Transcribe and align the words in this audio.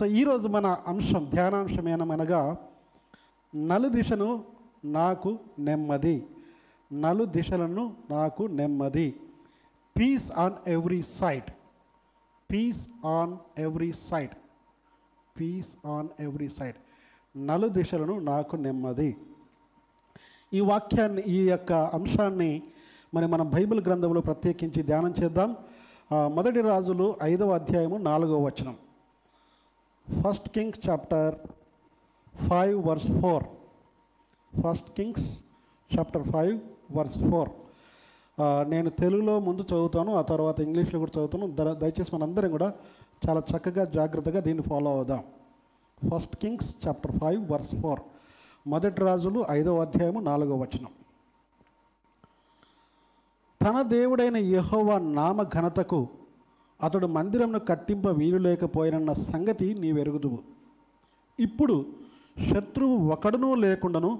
So 0.00 0.06
ఈరోజు 0.06 0.48
మన 0.48 0.66
అంశం 0.90 1.22
ధ్యానాంశం 1.32 1.88
ఏమనగా 1.88 2.38
నలు 3.54 3.88
దిశను 3.88 4.28
నాకు 4.84 5.30
నెమ్మది. 5.66 6.14
నలు 6.92 7.24
దిశలను 7.24 7.84
నాకు 8.10 8.42
నెమ్మది. 8.60 9.04
Peace 9.96 10.28
on 10.44 10.56
every 10.74 11.02
side 11.02 11.48
peace 12.50 12.82
on 13.06 13.36
every 13.66 13.92
side 13.92 14.34
peace 15.38 15.72
on 15.86 16.10
every 16.20 16.48
side 16.58 16.78
నలు 17.36 17.68
దిశలను 17.78 18.18
నాకు 18.32 18.56
నెమ్మది. 18.56 19.16
ఈ 20.54 20.60
వాక్యాన్ని 20.60 21.24
ఈ 21.36 21.40
యొక్క 21.52 21.72
అంశాన్ని 21.72 22.52
మరి 23.14 23.26
మనం 23.26 23.48
బైబిల్ 23.56 23.82
గ్రంథంలో 23.88 24.20
ప్రత్యేకించి 24.20 24.82
ధ్యానం 24.82 25.14
చేద్దాం. 25.22 25.56
మొదటి 26.36 26.60
రాజులు 26.60 27.16
ఐదవ 27.32 27.50
అధ్యాయము 27.62 27.98
నాలుగవ 28.10 28.40
వచనం. 28.46 28.76
First 30.18 30.48
Kings 30.48 30.80
chapter 30.88 31.34
five 32.48 32.76
verse 32.86 33.10
four 33.20 33.44
first 34.52 34.90
Kings 34.96 35.26
chapter 35.94 36.26
five 36.32 36.54
verse 36.96 37.18
four 37.30 37.50
నేను 38.72 38.90
తెలుగులో 38.90 39.34
ముందు 39.46 39.62
చదువుతాను 39.70 40.12
ఆ 40.18 40.22
తర్వాత 40.30 40.60
ఇంగ్లీష్లో 40.60 40.98
కూడా 41.00 41.12
చదువుతాను. 41.16 41.46
దయచేసి 41.82 42.10
మనందరం 42.14 42.50
కూడా 42.50 42.68
చాలా 43.24 43.40
చక్కగా 43.50 43.84
జాగ్రత్తగా 43.96 44.40
దీన్ని 44.46 44.62
ఫాలో 44.62 44.90
అవుదాం. 44.96 45.22
First 46.10 46.36
Kings 46.36 46.70
chapter 46.84 47.14
five 47.18 47.40
verse 47.52 47.74
four 47.82 48.00
మొదటి 48.66 49.00
రాజులు 49.00 49.40
ఐదవ 49.50 49.80
అధ్యాయము 49.80 50.20
నాలుగవ 50.20 50.56
వచనం. 50.62 50.92
తన 53.60 53.76
దేవుడైన 53.96 54.36
యహోవ 54.36 54.98
నామ 54.98 55.42
ఘనతకు 55.56 56.00
అతడు 56.82 57.06
మందిరంను 57.06 57.58
కట్టింప 57.58 58.06
వీలు 58.06 58.38
లేకపోయినన్న 58.38 59.12
సంగతి 59.12 59.74
నీవెరుగుదువు. 59.74 60.38
ఇప్పుడు 61.38 61.86
శత్రువు 62.50 62.96
ఒకడునూ 63.08 63.54
లేకుండాను 63.54 64.18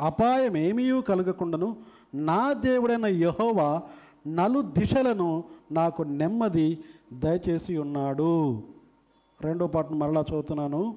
అపాయం 0.00 0.56
ఏమీ 0.56 1.02
కలగకుండాను 1.02 1.76
నా 2.14 2.52
దేవుడైన 2.52 3.06
యహోవా 3.06 3.82
నలు 4.26 4.60
దిశలను 4.60 5.44
నాకు 5.72 6.02
నెమ్మది 6.02 6.78
దయచేసి 7.12 7.76
ఉన్నాడు 7.76 8.62
రెండో 9.40 9.66
పాటను 9.66 9.96
మరలా 9.96 10.20
చదువుతున్నాను. 10.20 10.96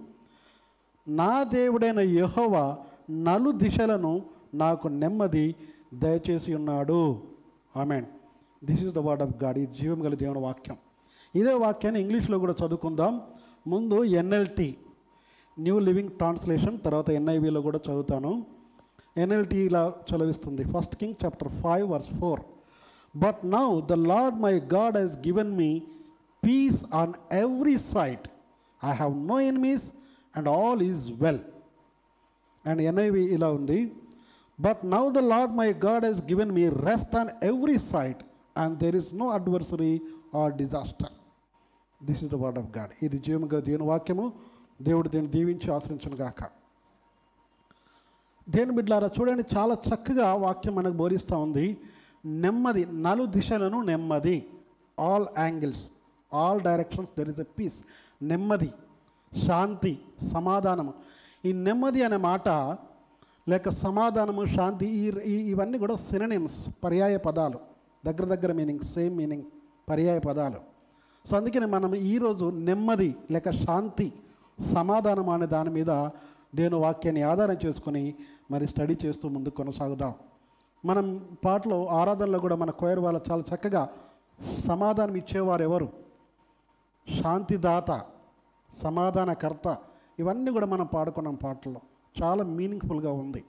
నా 1.07 1.43
దేవుడైన 1.43 1.99
యహోవ 1.99 2.77
నలు 3.11 3.51
దిశలను 3.51 4.25
నాకు 4.53 4.87
నెమ్మది 4.87 5.55
దయచేసి 5.93 6.53
ఉన్నాడు 6.53 7.21
amen. 7.75 8.05
This 8.63 8.83
is 8.83 8.93
the 8.93 8.97
word 8.97 9.23
of 9.23 9.43
God 9.43 9.57
ఈ 9.57 9.65
జీవం 9.65 10.05
గల 10.05 10.13
దేవుని 10.13 10.39
వాక్యం. 10.39 10.77
ఇదే 11.39 11.53
వాక్యాన్ని 11.65 11.99
ఇంగ్లీష్లో 12.03 12.37
కూడా 12.43 12.55
చదువుకుందాం. 12.61 13.13
ముందు 13.73 13.97
ఎన్ఎల్టీ 14.21 14.69
న్యూ 15.57 15.75
లివింగ్ 15.87 16.11
ట్రాన్స్లేషన్ 16.19 16.75
తర్వాత 16.85 17.09
ఎన్ఐవిలో 17.19 17.59
కూడా 17.67 17.79
చదువుతాను. 17.87 18.31
ఎన్ఎల్టీ 19.23 19.59
ఇలా 19.69 19.81
చదివిస్తుంది. 20.09 20.63
First 20.73 20.95
king 21.01 21.17
chapter 21.23 21.51
five 21.63 21.85
verse 21.93 22.11
four. 22.21 22.41
But 23.23 23.41
now 23.57 23.67
the 23.91 23.97
Lord 24.11 24.37
my 24.45 24.53
God 24.75 24.95
has 25.01 25.17
given 25.27 25.51
me 25.61 25.71
peace 26.43 26.79
on 27.01 27.13
every 27.41 27.75
side 27.93 28.25
I 28.81 28.93
have 29.01 29.15
no 29.31 29.37
enemies 29.51 29.85
and 30.37 30.49
all 30.59 30.81
is 30.91 31.03
well 31.23 31.43
and 32.65 32.81
NIV 32.91 33.23
ఇలా 33.37 33.49
ఉంది. 33.59 33.79
But 34.59 34.81
now 34.95 35.03
the 35.17 35.21
Lord 35.33 35.55
my 35.61 35.69
God 35.87 36.05
has 36.09 36.21
given 36.31 36.53
me 36.59 36.65
rest 36.89 37.15
on 37.21 37.31
every 37.51 37.77
side 37.93 38.23
and 38.63 38.77
there 38.83 38.97
is 39.01 39.11
no 39.23 39.27
adversary 39.39 39.93
or 40.41 40.53
disaster 40.63 41.13
this 42.03 42.23
is 42.23 42.31
the 42.31 42.35
word 42.35 42.59
of 42.59 42.77
God 42.77 43.05
ఇది 43.05 43.17
జీవం 43.17 43.53
గల 43.53 43.59
దేవుని 43.59 43.83
వాక్యము. 43.83 44.33
దేవుడు 44.81 45.09
దీన్ని 45.09 45.31
దీవించి 45.31 45.73
ఆశ్రయించను 45.73 46.15
గాక. 46.15 46.43
దేని 48.49 48.71
బిడ్డారా 48.71 49.09
చూడండి 49.19 49.43
చాలా 49.57 49.73
చక్కగా 49.73 50.33
వాక్యం 50.33 50.75
మనకు 50.75 50.93
బోధిస్తూ 50.93 51.37
ఉంది. 51.37 51.77
నెమ్మది 52.25 52.85
నలు 52.85 53.25
దిశలను 53.25 53.81
నెమ్మది. 53.81 54.49
All 54.99 55.25
angles 55.39 55.91
all 56.33 56.61
directions 56.61 57.11
there 57.17 57.29
is 57.29 57.39
a 57.39 57.43
peace 57.43 57.85
నెమ్మది 58.21 58.73
శాంతి 59.47 59.99
సమాధానము. 60.21 60.93
ఈ 61.45 61.51
నెమ్మది 61.53 62.03
అనే 62.03 62.17
మాట 62.17 62.49
లేక 63.49 63.69
సమాధానము 63.69 64.45
శాంతి 64.45 64.85
ఈ 64.85 65.11
ఈ- 65.25 65.49
ఇవన్నీ 65.49 65.77
కూడా 65.77 65.95
సిననిమ్స్ 65.95 66.69
పర్యాయ 66.83 67.17
పదాలు. 67.17 67.59
దగ్గర 68.05 68.35
దగ్గర 68.35 68.51
మీనింగ్ 68.51 68.79
సేమ్ 68.79 69.17
మీనింగ్ 69.17 69.43
పర్యాయ 69.89 70.19
పదాలు. 70.19 70.72
సో 71.25 71.37
అందుకని 71.37 71.65
మనం 71.65 71.95
ఈరోజు 71.95 72.45
నెమ్మది 72.67 73.15
లేక 73.31 73.51
శాంతి 73.51 74.13
సమాధానం 74.73 75.29
అనే 75.29 75.45
దాని 75.45 75.69
మీద 75.69 75.91
నేను 76.59 76.77
వాక్యాన్ని 76.77 77.21
ఆధారం 77.21 77.57
చేసుకొని 77.65 78.15
మరి 78.51 78.67
స్టడీ 78.67 78.97
చేస్తూ 79.05 79.29
ముందుకు 79.29 79.55
కొనసాగుదాం. 79.55 80.13
మనం 80.85 81.05
పాటలో 81.45 81.87
ఆరాధనలో 81.99 82.39
కూడా 82.39 82.55
మన 82.55 82.69
కోయర్ 82.69 82.99
వాళ్ళ 82.99 83.19
చాలా 83.31 83.43
చక్కగా 83.51 83.83
సమాధానం 84.65 85.15
ఇచ్చేవారు 85.15 85.63
ఎవరు? 85.63 85.87
శాంతిదాత 87.07 88.01
సమాధానకర్త 88.73 89.77
ఇవన్నీ 90.19 90.51
కూడా 90.51 90.65
మనం 90.65 90.85
పాడుకున్నాం 90.85 91.35
పాటల్లో. 91.35 91.81
చాలా 92.23 92.43
మీనింగ్ఫుల్గా 92.43 93.11
ఉంది. 93.11 93.43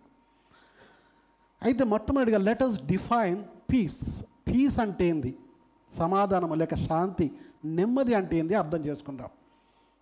అయితే 1.62 1.84
మొట్టమొదటిగా 1.84 2.38
లెటస్ 2.38 2.82
డిఫైన్ 2.82 3.44
పీస్ 3.72 4.24
పీస్ 4.48 4.80
అంటే 4.80 5.06
ఏంది? 5.06 5.32
సమాధానం 5.94 6.58
లేక 6.58 6.74
శాంతి 6.74 7.32
నెమ్మది 7.64 8.14
అంటే 8.14 8.36
ఏంది 8.36 8.54
అర్థం 8.54 8.86
చేసుకుందాం. 8.86 9.28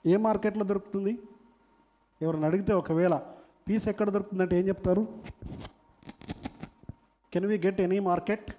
ఏ 0.07 0.17
మార్కెట్లో 0.17 0.65
దొరుకుతుంది? 0.65 1.19
ఎవరిని 2.23 2.47
అడిగితే 2.47 2.73
ఒకవేళ 2.73 3.23
పీస్ 3.69 3.89
ఎక్కడ 3.89 4.11
దొరుకుతుందంటే 4.11 4.61
ఏం 4.61 4.69
చెప్తారు? 4.69 5.07
Can 7.33 7.47
we 7.47 7.59
get 7.59 7.81
any 7.81 7.99
market 7.99 8.53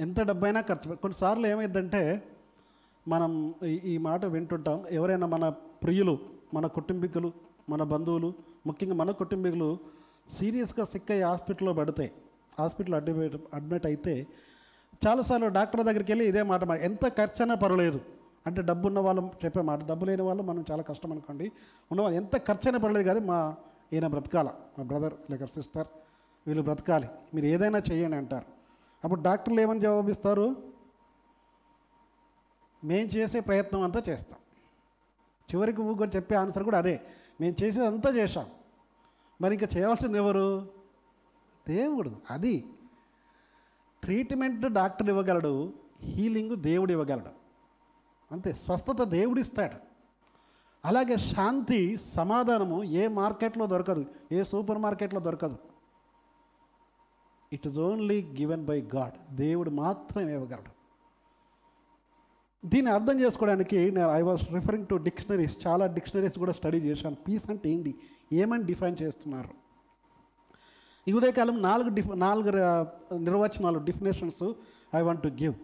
ఎంత 0.00 0.20
డబ్బైనా 0.20 0.60
ఖర్చు 0.60 0.94
కొన్నిసార్లు 0.94 1.46
ఏమైందంటే 1.46 2.28
మనం 3.08 3.54
ఈ- 3.64 3.80
ఈ 3.84 3.98
మాట 3.98 4.24
వింటుంటాం. 4.24 4.88
ఎవరైనా 4.88 5.26
మన 5.26 5.48
ప్రియులు 5.48 6.18
మన 6.54 6.66
కుటుంబీకులు 6.66 7.32
మన 7.68 7.82
బంధువులు 7.82 8.32
ముఖ్యంగా 8.66 8.94
మన 8.94 9.10
కుటుంబీకులు 9.10 9.78
సీరియస్గా 10.28 10.84
సిక్ 10.84 11.10
అయ్యి 11.10 11.24
హాస్పిటల్లో 11.24 11.72
పడితే 11.72 12.12
హాస్పిటల్ 12.58 12.94
అడ్మిట్ 12.94 13.36
అడ్మిట్ 13.54 13.86
అయితే 13.86 14.26
చాలాసార్లు 15.06 15.48
డాక్టర్ 15.48 15.86
దగ్గరికి 15.86 16.12
వెళ్ళి 16.12 16.28
ఇదే 16.28 16.42
మాట 16.42 16.70
ఎంత 16.70 17.08
ఖర్చైనా 17.08 17.54
పర్వాలేదు. 17.54 18.00
అంటే 18.46 18.62
డబ్బు 18.62 18.86
ఉన్న 18.86 18.98
వాళ్ళు 18.98 19.30
చెప్పే 19.44 19.60
మాట 19.60 19.84
డబ్బు 19.84 20.04
లేని 20.04 20.22
వాళ్ళు 20.22 20.42
మనం 20.42 20.64
చాలా 20.70 20.82
కష్టం 20.82 21.12
అనుకోండి. 21.12 21.52
ఉన్నవాళ్ళు 21.92 22.16
ఎంత 22.16 22.36
ఖర్చైనా 22.46 22.78
పర్లేదు 22.78 23.06
కానీ 23.06 23.20
మా 23.20 23.56
ఈయన 23.92 24.06
బ్రతకాల 24.06 24.50
మా 24.78 24.84
బ్రదర్ 24.84 25.14
లేక 25.30 25.44
సిస్టర్ 25.44 25.86
వీళ్ళు 26.46 26.62
బ్రతకాలి 26.62 27.08
మీరు 27.34 27.46
ఏదైనా 27.46 27.82
చేయండి 27.92 28.16
అంటారు. 28.16 28.44
అప్పుడు 29.04 29.20
డాక్టర్లు 29.20 29.60
ఏమని 29.60 29.80
జవాబిస్తారు? 29.80 30.56
మేము 32.84 33.06
చేసే 33.06 33.40
ప్రయత్నం 33.40 33.82
అంతా 33.82 34.02
చేస్తాం. 34.08 34.38
చివరికి 35.54 35.80
ఊరికి 35.80 36.16
చెప్పే 36.16 36.34
ఆన్సర్ 36.34 36.64
కూడా 36.64 36.78
అదే 36.78 37.00
మేము 37.40 37.64
చేసేది 37.64 37.86
అంతా 37.86 38.10
చేశాం. 38.10 38.46
మరి 39.40 39.54
ఇంకా 39.54 39.68
చేయవలసింది 39.76 40.18
ఎవరు? 40.18 40.68
దేవుడు 41.68 42.12
అది. 42.30 42.64
ట్రీట్మెంట్ 44.06 44.66
డాక్టర్ 44.72 45.08
ఇవ్వగలడు 45.08 45.72
హీలింగ్ 46.02 46.56
దేవుడు 46.56 46.92
ఇవ్వగలడు. 46.92 47.30
అంతే 48.32 48.52
స్వస్థత 48.52 49.02
దేవుడిస్తాడు 49.02 49.76
అలాగే 50.84 51.16
శాంతి 51.16 51.96
సమాధానము 51.96 52.84
ఏ 52.84 53.08
మార్కెట్లో 53.08 53.66
దొరకదు 53.66 54.04
ఏ 54.32 54.42
సూపర్ 54.42 54.78
మార్కెట్లో 54.78 55.20
దొరకదు. 55.20 55.58
It 57.52 57.66
is 57.66 57.78
only 57.78 58.18
given 58.22 58.64
by 58.64 58.80
God 58.94 59.34
దేవుడు 59.34 59.70
మాత్రమే 59.70 60.34
ఇవ్వగలడు. 60.34 60.72
దీన్ని 62.68 62.92
అర్థం 62.92 63.20
చేసుకోవడానికి 63.20 63.90
నేను 63.90 64.10
I 64.10 64.22
was 64.22 64.44
referring 64.52 64.86
to 64.86 64.94
dictionaries 64.94 65.66
చాలా 65.66 65.86
డిక్షనరీస్ 65.86 66.38
కూడా 66.38 66.52
స్టడీ 66.52 66.78
చేశాను. 66.78 67.16
పీస్ 67.28 67.50
అంటే 67.50 67.70
ఏంటి? 67.70 67.94
ఏమని 68.32 68.64
డిఫైన్ 68.64 68.96
చేస్తున్నారు? 69.02 69.65
ఈ 71.08 71.12
ఉదయకాలం 71.12 71.62
నాలుగు 71.62 71.88
డిఫ్ 71.88 72.08
నాలుగు 72.14 72.50
నిర్వచనాలు 73.18 73.78
definitions 73.78 74.42
I 74.94 75.00
want 75.00 75.22
to 75.22 75.28
give 75.42 75.54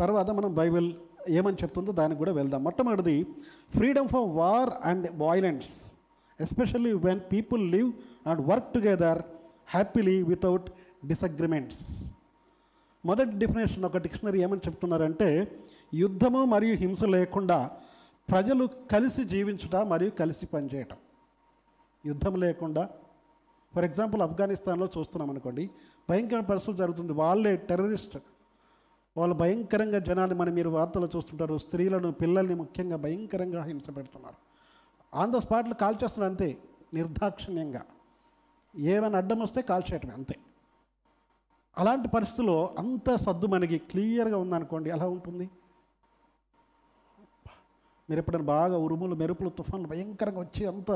తర్వాత 0.00 0.30
మనం 0.30 0.54
బైబిల్ 0.54 0.88
ఏమని 1.28 1.56
చెప్తుందో 1.62 1.92
దానికి 1.92 2.18
కూడా 2.18 2.32
వెళ్దాం. 2.32 2.60
మొట్టమొదటిది 2.64 3.16
freedom 3.76 4.08
from 4.08 4.28
war 4.36 4.70
and 4.84 5.06
violence 5.22 5.94
especially 6.40 6.92
when 6.92 7.20
people 7.32 7.72
live 7.72 7.88
and 8.28 8.40
work 8.48 8.68
together 8.74 9.22
happily 9.68 10.22
without 10.22 10.68
disagreements 11.06 11.82
మొదటి 13.04 13.34
డెఫినేషన్ 13.42 13.84
ఒక 13.84 13.96
డిక్షనరీ 13.96 14.42
ఏమని 14.42 14.64
చెప్తున్నారంటే 14.66 15.28
యుద్ధము 15.94 16.44
మరియు 16.44 16.74
హింస 16.74 17.04
లేకుండా 17.04 17.70
ప్రజలు 18.30 18.64
కలిసి 18.90 19.24
జీవించుట 19.24 19.76
మరియు 19.92 20.10
కలిసి 20.10 20.46
పనిచేయటం. 20.46 20.98
యుద్ధం 22.06 22.34
లేకుండా 22.40 22.82
ఫర్ 23.74 23.84
ఎగ్జాంపుల్ 23.84 24.22
ఆఫ్ఘనిస్తాన్లో 24.22 24.88
చూస్తున్నాం 24.98 25.30
అనుకోండి 25.30 25.70
భయంకర 26.10 26.40
పరిస్థితులు 26.40 26.76
జరుగుతుంది. 26.76 27.12
వాళ్ళే 27.12 27.56
టెర్రరిస్ట్. 27.56 28.18
వాళ్ళు 29.16 29.34
భయంకరంగా 29.34 29.98
జనాలు 29.98 30.34
మనం 30.34 30.52
మీరు 30.52 30.68
వార్తలు 30.68 31.08
చూస్తుంటారు 31.16 31.58
స్త్రీలను 31.58 32.12
పిల్లల్ని 32.12 32.54
ముఖ్యంగా 32.54 32.96
భయంకరంగా 32.96 33.62
హింస 33.62 33.90
పెడుతున్నారు. 33.96 34.36
ఆన్ 35.14 35.32
ద 35.32 35.36
స్పాట్లు 35.36 35.74
కాల్చేస్తున్నారు 35.74 36.32
అంతే 36.32 36.58
నిర్దాక్షిణ్యంగా. 36.94 37.82
ఏమైనా 38.76 39.18
అడ్డం 39.18 39.40
వస్తే 39.40 39.62
కాల్చేయటమే 39.62 40.12
అంతే. 40.12 40.36
అలాంటి 41.78 42.08
పరిస్థితుల్లో 42.08 42.74
అంత 42.78 43.14
సద్దు 43.14 43.46
మనకి 43.46 43.78
క్లియర్గా 43.78 44.36
ఉందనుకోండి 44.36 44.90
ఎలా 44.90 45.08
ఉంటుంది? 45.08 45.50
మీరు 48.10 48.20
ఎప్పుడైనా 48.20 48.44
బాగా 48.44 48.76
ఉరుములు 48.78 49.14
మెరుపులు 49.14 49.50
తుఫాన్లు 49.50 49.88
భయంకరంగా 49.88 50.40
వచ్చి 50.40 50.66
అంత 50.66 50.90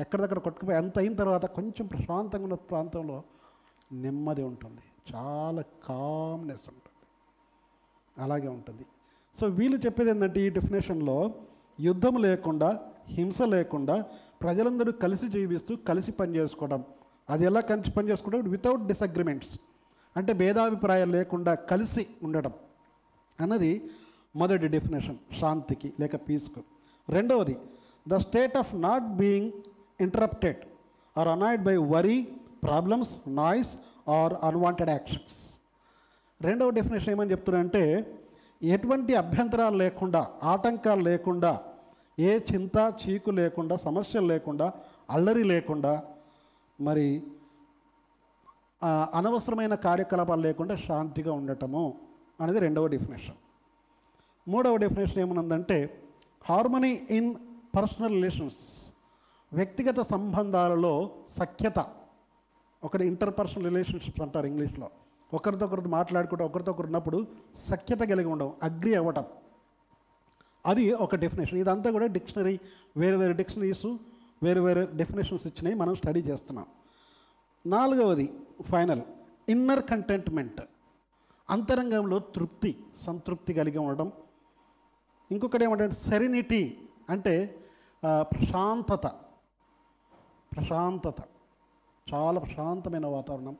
ఎక్కడిదక్కడ 0.00 0.38
కొట్టుకుపోయి 0.38 0.78
అంత 0.78 0.98
అయిన 0.98 1.14
తర్వాత 1.14 1.46
కొంచెం 1.46 1.86
ప్రశాంతంగా 1.86 2.44
ఉన్న 2.44 2.54
ప్రాంతంలో 2.54 3.18
నెమ్మది 3.92 4.42
ఉంటుంది. 4.42 4.82
చాలా 5.10 5.62
కామ్నెస్ 5.88 6.66
ఉంటుంది. 6.68 6.96
అలాగే 8.16 8.48
ఉంటుంది. 8.48 8.84
సో 9.36 9.46
వీళ్ళు 9.46 9.78
చెప్పేది 9.86 10.10
ఏంటంటే 10.10 10.40
ఈ 10.40 10.48
డెఫినేషన్లో 10.48 11.34
యుద్ధం 11.80 12.14
లేకుండా 12.16 12.68
హింస 13.08 13.42
లేకుండా 13.42 14.04
ప్రజలందరూ 14.42 14.92
కలిసి 14.92 15.28
జీవిస్తూ 15.28 15.76
కలిసి 15.88 16.12
పనిచేసుకోవడం 16.12 16.84
అది 17.30 17.44
ఎలా 17.44 17.60
కలిసి 17.60 17.90
పనిచేసుకోవడం 17.90 18.50
వితౌట్ 18.50 18.86
డిసగ్రిమెంట్స్ 18.86 19.58
అంటే 20.16 20.32
భేదాభిప్రాయాలు 20.32 21.12
లేకుండా 21.12 21.54
కలిసి 21.54 22.06
ఉండడం 22.22 22.52
అన్నది 23.40 23.72
మొదటి 24.34 24.68
డెఫినేషన్ 24.68 25.18
శాంతికి 25.40 25.88
లేక 26.00 26.16
పీస్కు 26.26 26.60
రెండవది 27.08 27.56
the 28.06 28.16
state 28.16 28.56
of 28.56 28.72
not 28.80 29.06
being 29.16 29.50
interrupted 30.00 30.60
or 31.16 31.28
annoyed 31.28 31.62
by 31.62 31.76
worry 31.92 32.18
problems 32.64 33.12
noise 33.38 33.72
or 34.08 34.34
unwanted 34.42 34.90
actions 34.90 35.38
రెండవ 36.40 36.70
డెఫినేషన్ 36.70 37.12
ఏమని 37.14 37.32
చెప్తున్నారంటే 37.32 37.82
ఎటువంటి 38.60 39.12
అభ్యంతరాలు 39.14 39.76
లేకుండా 39.76 40.20
ఆటంకాలు 40.52 41.02
లేకుండా 41.02 41.52
ఏ 42.18 42.30
చింత 42.48 42.76
చీకు 43.00 43.30
లేకుండా 43.30 43.74
సమస్యలు 43.78 44.26
లేకుండా 44.26 44.66
అల్లరి 45.10 45.44
లేకుండా 45.44 45.92
మరి 46.78 47.06
అనవసరమైన 49.18 49.74
కార్యకలాపాలు 49.84 50.42
లేకుండా 50.42 50.74
శాంతిగా 50.86 51.32
ఉండటము 51.32 51.84
అనేది 52.40 52.60
రెండవ 52.60 52.86
డెఫినేషన్ 52.86 53.38
మూడవ 54.52 54.76
డెఫినేషన్ 54.76 55.18
ఏమనుందంటే 55.18 55.76
హార్మనీ 56.48 57.06
ఇన్ 57.10 57.34
పర్సనల్ 57.76 58.12
రిలేషన్స్ 58.12 58.60
వ్యక్తిగత 59.52 60.00
సంబంధాలలో 60.00 61.10
సఖ్యత. 61.28 61.78
ఒకటి 62.84 63.06
ఇంటర్పర్సనల్ 63.06 63.64
రిలేషన్షిప్స్ 63.64 64.22
అంటారు 64.22 64.46
ఇంగ్లీష్లో. 64.46 64.90
ఒకరితో 65.34 65.66
ఒకరితో 65.66 65.88
మాట్లాడుకుంటూ 65.88 66.44
ఒకరితో 66.44 66.72
ఒకరు 66.72 66.86
ఉన్నప్పుడు 66.86 67.26
సఖ్యత 67.56 68.00
కలిగి 68.00 68.28
ఉండడం 68.34 68.52
అగ్రి 68.62 68.94
అవ్వటం. 68.94 69.24
అది 70.66 70.92
ఒక 70.92 71.14
డెఫినేషన్ 71.14 71.58
ఇదంతా 71.58 71.90
కూడా 71.90 72.06
డిక్షనరీ 72.06 72.60
వేరు 72.96 73.16
వేరు 73.16 73.32
డిక్షనరీస్ 73.32 73.86
వేరు 74.42 74.60
వేరు 74.60 74.88
డెఫినేషన్స్ 74.94 75.46
ఇచ్చినాయి 75.46 75.76
మనం 75.76 75.94
స్టడీ 75.94 76.20
చేస్తున్నాం. 76.20 76.66
నాలుగవది 77.66 78.26
ఫైనల్ 78.62 79.02
ఇన్నర్ 79.48 79.82
కంటెంట్మెంట్ 79.90 80.60
అంతరంగంలో 81.50 82.18
తృప్తి 82.18 82.76
సంతృప్తి 82.96 83.54
కలిగి 83.54 83.78
ఉండడం 83.78 84.12
ఇంకొకటి 85.32 85.64
ఏమంటే 85.64 85.90
సెరినిటీ 85.90 86.60
అంటే 87.10 87.34
ప్రశాంతత. 88.22 89.06
ప్రశాంతత. 90.54 91.20
చాలా 92.14 92.38
ప్రశాంతమైన 92.40 93.06
వాతావరణం. 93.06 93.56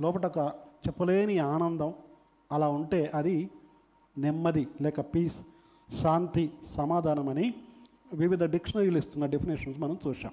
లోపల 0.00 0.26
ఒక 0.26 0.38
చెప్పలేని 0.86 1.38
ఆనందం. 1.54 1.94
అలా 2.52 2.68
ఉంటే 2.68 3.00
అది 3.14 3.50
నెమ్మది 4.18 4.68
లేక 4.82 5.00
పీస్ 5.00 5.38
శాంతి 6.02 6.44
సమాధానం 6.66 7.28
అని 7.28 7.54
వివిధ 8.12 8.44
డిక్షనరీలు 8.44 8.98
ఇస్తున్న 8.98 9.26
డెఫినేషన్స్ 9.26 9.78
మనం 9.80 9.98
చూసాం 10.06 10.32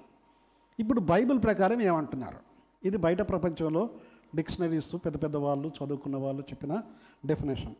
ఇప్పుడు 0.78 1.00
బైబిల్ 1.00 1.42
ప్రకారం 1.42 1.80
ఏమంటున్నారు? 1.80 2.40
ఇది 2.84 2.96
బయట 2.96 3.20
ప్రపంచంలో 3.28 3.82
డిక్షనరీస్ 4.36 4.94
పెద్ద 4.94 5.22
పెద్ద 5.22 5.36
వాళ్ళు 5.36 5.68
చదువుకున్న 5.78 6.16
వాళ్ళు 6.16 6.42
చెప్పిన 6.42 6.82
డెఫినేషన్ 7.26 7.74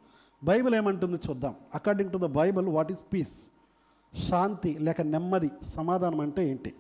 బైబిల్ 0.44 0.74
ఏమంటుంది 0.74 1.20
చూద్దాం. 1.30 1.54
According 1.74 2.12
to 2.12 2.18
the 2.18 2.24
Bible 2.24 2.68
what 2.68 2.92
is 2.92 3.04
peace? 3.12 3.50
శాంతి 4.28 4.78
లేక 4.78 5.00
నెమ్మది 5.00 5.50
సమాధానం 5.62 6.20
అంటే 6.20 6.48
ఏంటి? 6.48 6.74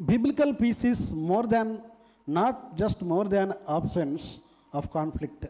Biblical 0.00 0.54
peace 0.62 0.86
is 0.86 1.14
more 1.14 1.46
than 1.46 1.78
not 2.28 2.76
just 2.76 3.04
more 3.04 3.28
than 3.28 3.52
absence 3.68 4.36
of 4.74 4.88
conflict 4.94 5.46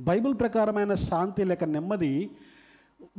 Bible 0.00 0.34
ప్రకారమైన 0.34 0.94
శాంతి 0.94 1.44
లేక 1.44 1.64
నెమ్మది 1.64 2.30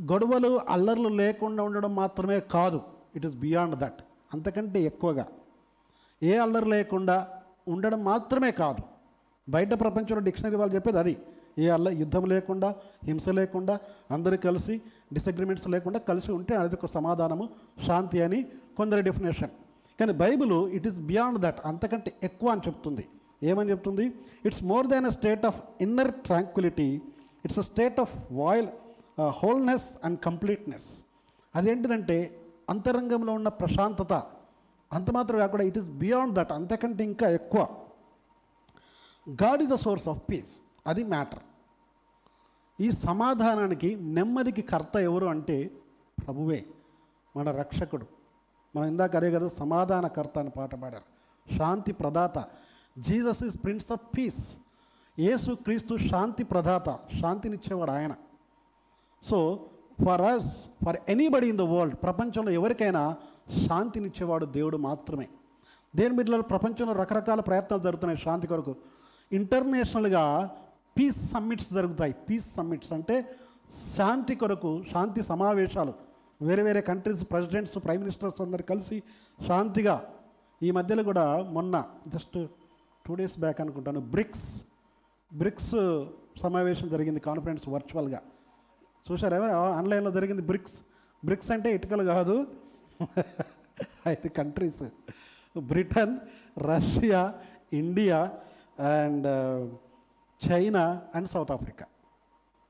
గొడవలు 0.02 0.60
అల్లర్లు 0.68 1.08
లేకుండా 1.08 1.62
ఉండడం 1.62 1.94
మాత్రమే 1.94 2.40
కాదు. 2.40 2.80
ఇట్ 3.16 3.26
ఈస్ 3.26 3.36
బియాండ్ 3.36 3.74
దట్ 3.74 4.02
అంతకంటే 4.34 4.82
ఎక్కువగా. 4.82 5.26
ఏ 6.22 6.36
అల్లరి 6.36 6.68
లేకుండా 6.68 7.28
ఉండడం 7.68 8.04
మాత్రమే 8.04 8.50
కాదు. 8.50 8.82
బయట 9.48 9.80
ప్రపంచంలో 9.80 10.18
డిక్షనరీ 10.18 10.56
వాళ్ళు 10.56 10.74
చెప్పేది 10.74 10.98
అది. 10.98 11.18
ఏ 11.64 11.68
అల్ల 11.76 11.88
యుద్ధం 12.02 12.24
లేకుండా 12.32 12.68
హింస 13.08 13.28
లేకుండా 13.38 13.74
అందరూ 14.16 14.36
కలిసి 14.46 14.74
డిసగ్రిమెంట్స్ 15.16 15.68
లేకుండా 15.74 15.98
కలిసి 16.10 16.30
ఉంటే 16.38 16.54
అది 16.62 16.76
ఒక 16.78 16.88
సమాధానము 16.96 17.46
శాంతి 17.86 18.20
అని 18.26 18.40
కొందరి 18.78 19.02
డెఫినేషన్ 19.08 19.52
కానీ 20.00 20.12
Bible 20.24 20.54
it 20.78 20.86
is 20.90 21.00
beyond 21.10 21.38
that 21.46 21.60
అంతకంటే 21.70 22.10
ఎక్కువ 22.28 22.48
అని 22.54 22.62
చెప్తుంది. 22.68 23.04
ఏమని 23.50 23.70
చెప్తుంది? 23.72 24.04
It's 24.46 24.62
more 24.72 24.86
than 24.92 25.06
a 25.10 25.12
state 25.18 25.44
of 25.50 25.58
inner 25.86 26.12
tranquility 26.26 26.88
it's 27.44 27.60
a 27.62 27.64
state 27.70 27.98
of 28.04 28.14
voile 28.40 28.68
wholeness 29.40 29.88
and 30.06 30.18
completeness 30.26 30.88
అదేంటిదంటే 31.54 32.18
అంతరంగంలో 32.72 33.32
ఉన్న 33.38 33.48
ప్రశాంతత. 33.60 34.12
అంత 34.90 35.08
మాత్రం 35.16 35.36
కాకుండా 35.42 35.64
ఇట్ 35.70 35.78
ఈస్ 35.80 35.90
బియాండ్ 36.02 36.34
దట్ 36.38 36.52
అంతకంటే 36.58 37.02
ఇంకా 37.10 37.26
ఎక్కువ. 37.38 37.62
God 39.26 39.62
is 39.64 39.74
a 39.78 39.80
source 39.86 40.08
of 40.12 40.20
peace 40.30 40.52
అది 40.90 41.02
మ్యాటర్ 41.14 41.42
ఈ 42.80 42.90
సమాధానానికి 42.90 43.96
నెమ్మదికి 43.96 44.62
కర్త 44.62 44.96
ఎవరు 44.96 45.26
అంటే 45.26 45.70
ప్రభువే 46.26 46.66
మన 47.36 47.50
రక్షకుడు. 47.50 48.06
మనం 48.76 48.86
ఇందాక 48.86 49.16
అదే 49.16 49.32
కదా 49.32 49.48
సమాధానకర్త 49.48 50.38
అని 50.38 50.50
పాట 50.50 50.74
పాడారు. 50.74 51.02
శాంతి 51.56 51.92
ప్రదాత. 51.92 52.38
Jesus 52.98 53.44
is 53.44 53.64
prince 53.64 53.92
of 53.92 54.18
peace. 54.18 54.56
యేసు 55.18 55.50
క్రీస్తు 55.50 55.96
శాంతి 55.96 56.44
ప్రదాత. 56.44 56.88
శాంతినిచ్చేవాడు 57.20 57.90
ఆయన. 57.90 58.14
So 59.22 59.68
for 60.06 60.20
us 60.20 60.66
for 60.84 60.96
anybody 61.08 61.48
in 61.48 61.58
the 61.58 61.60
world 61.60 61.96
ప్రపంచంలో 61.96 62.50
ఎవరికైనా 62.50 63.16
శాంతినిచ్చేవాడు 63.68 64.46
దేవుడు 64.46 64.76
మాత్రమే. 64.76 65.28
దేని 65.96 66.16
బిడ్డలో 66.16 66.42
ప్రపంచంలో 66.42 66.92
రకరకాల 66.92 67.40
ప్రయత్నాలు 67.40 67.82
జరుగుతున్నాయి 67.82 68.18
శాంతి 68.18 68.46
కొరకు. 68.46 68.76
ఇంటర్నేషనల్గా 69.32 70.56
పీస్ 71.00 71.20
సమ్మిట్స్ 71.32 71.68
జరుగుతాయి. 71.78 72.14
పీస్ 72.28 72.48
సమ్మిట్స్ 72.56 72.92
అంటే 72.98 73.16
శాంతి 73.96 74.34
కొరకు 74.40 74.70
శాంతి 74.92 75.22
సమావేశాలు. 75.32 75.92
వేరే 76.40 76.62
వేరే 76.66 76.80
కంట్రీస్ 76.88 77.22
ప్రెసిడెంట్స్ 77.32 77.74
ప్రైమ్ 77.84 78.02
మినిస్టర్స్ 78.04 78.40
అందరు 78.44 78.64
కలిసి 78.70 78.96
శాంతిగా 79.46 79.94
ఈ 80.60 80.70
మధ్యలో 80.78 81.02
కూడా 81.08 81.24
మొన్న 81.56 81.74
జస్ట్ 82.14 82.36
టూ 83.04 83.14
డేస్ 83.20 83.36
బ్యాక్ 83.44 83.60
అనుకుంటాను 83.64 84.00
బ్రిక్స్ 84.14 84.46
బ్రిక్స్ 85.30 85.74
సమావేశం 86.42 86.88
జరిగింది 86.94 87.20
కాన్ఫరెన్స్ 87.28 87.64
వర్చువల్గా 87.74 88.20
చూసారా 89.06 89.38
ఆన్లైన్లో 89.80 90.12
జరిగింది 90.18 90.42
బ్రిక్స్ 90.50 90.76
బ్రిక్స్ 91.22 91.50
అంటే 91.56 91.68
ఇటుకలు 91.76 92.04
కాదు 92.12 92.36
ఐదు 94.12 94.30
countries 94.40 94.82
Britain 95.56 96.16
Russia 96.70 97.22
India 97.82 98.18
and 98.94 99.28
China 100.48 101.02
and 101.14 101.28
South 101.28 101.52
Africa. 101.52 101.86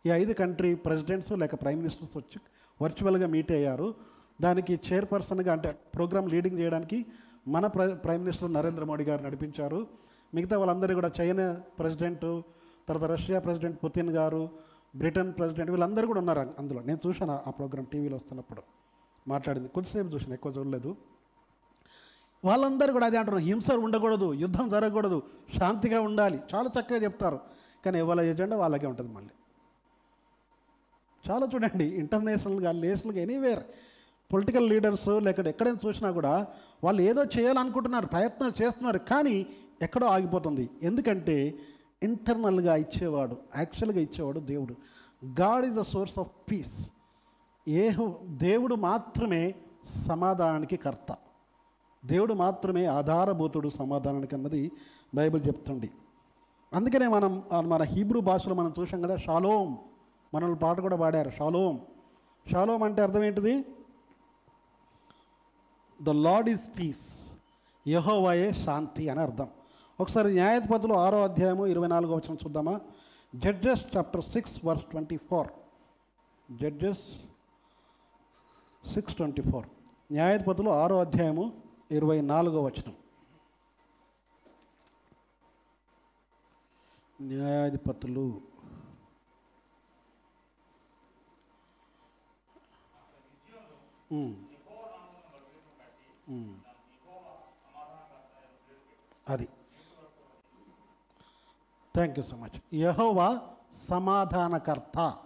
ఈ 0.06 0.08
ఐదు 0.08 0.32
కంట్రీ 0.32 0.74
ప్రెసిడెంట్స్ 0.74 1.32
లేక 1.32 1.54
ప్రైమ్ 1.54 1.78
మినిస్టర్స్ 1.78 2.16
వచ్చి 2.16 2.40
వర్చువల్గా 2.82 3.26
మీట్ 3.26 3.52
అయ్యారు. 3.52 3.94
దానికి 4.40 4.80
చైర్పర్సన్గా 4.92 5.52
అంటే 5.52 5.78
ప్రోగ్రామ్ 5.94 6.30
లీడింగ్ 6.30 6.58
చేయడానికి 6.58 7.06
మన 7.48 7.66
ప్ర 7.66 7.86
ప్రైమ్ 7.86 8.22
మినిస్టర్ 8.22 8.52
నరేంద్ర 8.52 8.84
మోడీ 8.84 9.04
గారు 9.04 9.22
నడిపించారు. 9.22 9.86
మిగతా 10.34 10.58
వాళ్ళందరూ 10.58 10.94
కూడా 10.94 11.10
చైనా 11.20 11.52
ప్రెసిడెంట్ 11.52 12.42
తర్వాత 12.88 13.10
రష్యా 13.10 13.38
ప్రెసిడెంట్ 13.38 13.84
పుతిన్ 13.84 14.10
గారు 14.10 14.50
బ్రిటన్ 14.96 15.32
ప్రెసిడెంట్ 15.38 15.70
వీళ్ళందరూ 15.70 16.06
కూడా 16.06 16.18
ఉన్నారు 16.18 16.52
అందులో. 16.58 16.82
నేను 16.82 16.98
చూశాను 17.06 17.40
ఆ 17.46 17.50
ప్రోగ్రామ్ 17.50 17.86
టీవీలో 17.86 18.16
వస్తున్నప్పుడు. 18.16 18.62
మాట్లాడింది. 19.28 19.68
కొద్దిసేపు 19.68 20.08
చూశాను 20.08 20.32
ఎక్కువ 20.32 20.52
చూడలేదు. 20.52 20.96
వాళ్ళందరూ 22.44 22.92
కూడా 22.92 23.06
అదే 23.06 23.16
అంటారు 23.16 23.36
హింస 23.36 23.70
ఉండకూడదు 23.70 24.34
యుద్ధం 24.34 24.68
జరగకూడదు 24.68 25.22
శాంతిగా 25.58 26.00
ఉండాలి. 26.00 26.40
చాలా 26.54 26.70
చక్కగా 26.80 26.98
చెప్తారు. 26.98 27.40
కానీ 27.84 27.98
ఎవరి 27.98 28.28
ఎజెండా 28.28 28.56
వాళ్ళకే 28.56 28.86
ఉంటుంది 28.86 29.12
మళ్ళీ. 29.12 29.30
చాలా 31.24 31.46
చూడండి 31.54 31.84
ఇంటర్నేషనల్గా 31.84 32.72
నేషనల్గా 32.72 33.20
ఎనీవేర్ 33.22 33.62
పొలిటికల్ 34.32 34.68
లీడర్స్ 34.68 35.08
లేక 35.08 35.38
ఎక్కడైనా 35.46 35.78
చూసినా 35.86 36.10
కూడా 36.10 36.46
వాళ్ళు 36.84 37.02
ఏదో 37.02 37.24
చేయాలనుకుంటున్నారు 37.24 38.06
ప్రయత్నాలు 38.06 38.62
చేస్తున్నారు 38.62 38.98
కానీ 38.98 39.46
ఎక్కడో 39.82 40.06
ఆగిపోతుంది. 40.06 40.70
ఎందుకంటే 40.82 41.58
ఇంటర్నల్గా 42.02 42.76
ఇచ్చేవాడు 42.76 43.36
యాక్చువల్గా 43.56 44.00
ఇచ్చేవాడు 44.00 44.40
దేవుడు. 44.40 44.74
God 45.40 45.64
is 45.66 45.74
the 45.74 45.80
source 45.80 46.18
of 46.18 46.30
peace 46.50 46.90
ఏ 47.68 47.90
దేవుడు 48.26 48.74
మాత్రమే 48.74 49.54
సమాధానానికి 49.84 50.76
కర్త. 50.76 51.16
దేవుడు 52.04 52.34
మాత్రమే 52.34 52.84
ఆధారభూతుడు 52.86 53.68
సమాధానానికి 53.68 54.34
అన్నది 54.34 54.72
బైబిల్ 55.14 55.46
చెప్తుంది. 55.46 55.90
అందుకనే 56.72 57.06
మనం 57.08 57.32
మన 57.70 57.82
హీబ్రూ 57.92 58.20
భాషలో 58.20 58.54
మనం 58.54 58.72
చూసాం 58.78 59.00
కదా 59.02 59.16
షాలోం. 59.16 59.78
మనల్ని 60.34 60.58
పాట 60.58 60.80
కూడా 60.80 60.96
పాడారు 60.96 61.30
షాలోం. 61.38 61.80
షాలోం 62.50 62.82
అంటే 62.82 63.02
అర్థం 63.02 63.22
ఏంటిది? 63.28 63.54
ద 66.02 66.08
లార్డ్ 66.26 66.48
ఈజ్ 66.48 66.66
పీస్ 66.78 67.04
యహోవాయే 67.94 68.52
శాంతి 68.52 69.08
అని 69.08 69.20
అర్థం. 69.20 69.48
ఒకసారి 70.00 70.28
న్యాయాధిపతులు 70.32 70.94
ఆరో 71.04 71.18
అధ్యాయము 71.24 71.66
ఇరవై 71.72 71.88
నాలుగో 71.94 72.14
వచ్చిన 72.14 72.34
చూద్దామా? 72.44 72.80
Judges 73.34 73.84
chapter 73.96 74.24
six 74.34 74.56
verse 74.66 74.86
twenty 74.92 75.16
four 75.16 75.50
Judges 76.50 77.04
six 78.84 79.14
twenty 79.14 79.42
four 79.50 79.66
న్యాయాధిపతులు 80.12 80.70
ఆరో 80.70 80.96
అధ్యాయము 81.00 81.44
ఇరవై 81.90 82.20
నాలుగో 82.20 82.62
వచనం. 82.62 82.94
న్యాయాధిపతులు. 87.20 88.40
అది. 99.28 99.48
థ్యాంక్ 101.94 102.18
యూ 102.18 102.22
సో 102.22 102.36
మచ్ 102.36 102.74
యహోవా 102.74 103.28
సమాధానకర్త. 103.72 105.18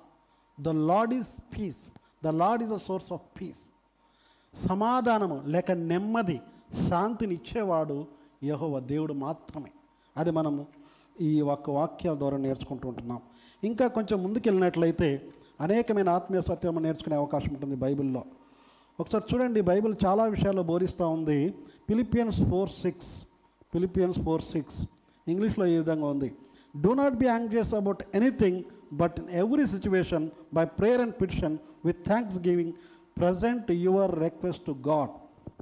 The 0.60 0.68
Lord 0.68 1.14
is 1.14 1.40
peace 1.54 1.92
the 2.24 2.26
Lord 2.26 2.62
is 2.62 2.72
the 2.72 2.76
source 2.76 3.12
of 3.12 3.22
peace 3.40 3.62
సమాధానము 4.54 5.42
లేక 5.46 5.72
నెమ్మది 5.72 6.40
శాంతిని 6.88 7.34
ఇచ్చేవాడు 7.34 8.08
యహోవ 8.44 8.80
దేవుడు 8.80 9.12
మాత్రమే. 9.12 9.72
అది 10.16 10.30
మనము 10.30 10.66
ఈ 11.20 11.40
ఒక్క 11.40 11.70
వాక్యాల 11.70 12.18
ద్వారా 12.18 12.36
నేర్చుకుంటూ 12.36 12.88
ఉంటున్నాం. 12.88 13.20
ఇంకా 13.62 13.86
కొంచెం 13.86 14.22
ముందుకెళ్ళినట్లయితే 14.24 15.08
అనేకమైన 15.60 16.08
ఆత్మీయ 16.08 16.40
సత్యం 16.40 16.82
నేర్చుకునే 16.82 17.16
అవకాశం 17.16 17.50
ఉంటుంది 17.54 17.76
బైబిల్లో. 17.76 18.22
ఒకసారి 18.98 19.24
చూడండి 19.30 19.60
బైబిల్ 19.60 19.94
చాలా 20.06 20.24
విషయాల్లో 20.24 20.62
బోధిస్తూ 20.62 21.08
ఉంది. 21.08 21.54
Philippians 21.88 22.40
four 22.50 22.70
six 22.70 23.12
Philippians 23.72 24.18
four 24.26 24.42
six. 24.42 24.78
ఇంగ్లీష్లో 25.26 25.66
ఈ 25.66 25.76
విధంగా 25.76 26.06
ఉంది. 26.06 26.28
Do 26.74 26.94
not 26.94 27.14
be 27.14 27.26
anxious 27.26 27.74
about 27.74 28.02
anything 28.14 28.60
but 28.92 29.20
in 29.20 29.30
every 29.30 29.66
situation 29.66 30.30
by 30.54 30.64
prayer 30.64 31.00
and 31.00 31.14
petition 31.22 31.58
with 31.84 32.04
thanksgiving 32.48 32.72
present 33.18 33.70
your 33.70 34.18
request 34.18 34.64
to 34.66 34.74
God 34.88 35.10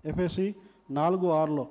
FSC 0.06 0.54
నాలుగు 0.90 1.26
ఆరులో 1.40 1.66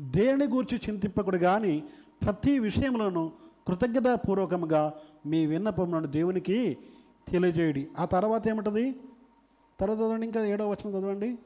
దేని 0.00 0.46
గురించి 0.54 0.80
చింతింపకుడు 0.86 1.36
కానీ 1.38 1.84
ప్రతి 2.24 2.58
విషయంలోనూ 2.58 3.32
కృతజ్ఞతాపూర్వకంగా 3.66 4.94
మీ 5.26 5.46
విన్నపములను 5.46 6.06
దేవునికి 6.06 6.78
తెలియజేయడి. 7.28 7.88
ఆ 7.98 8.04
తర్వాత 8.04 8.48
ఏమిటది? 8.48 8.92
తర్వాత 9.80 9.98
చదవండి 9.98 10.26
ఇంకా 10.26 10.44
ఏడో 10.44 10.70
వచనం 10.70 10.90
చదవండి. 10.92 11.38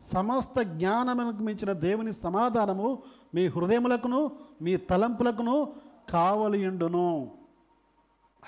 సమస్త 0.00 0.62
జ్ఞానమునకు 0.62 1.42
మించిన 1.42 1.72
దేవుని 1.72 2.12
సమాధానము 2.12 3.02
మీ 3.34 3.46
హృదయములకును 3.46 4.30
మీ 4.62 4.76
తలంపులకును 4.76 5.72
కావలియుండును. 6.08 7.32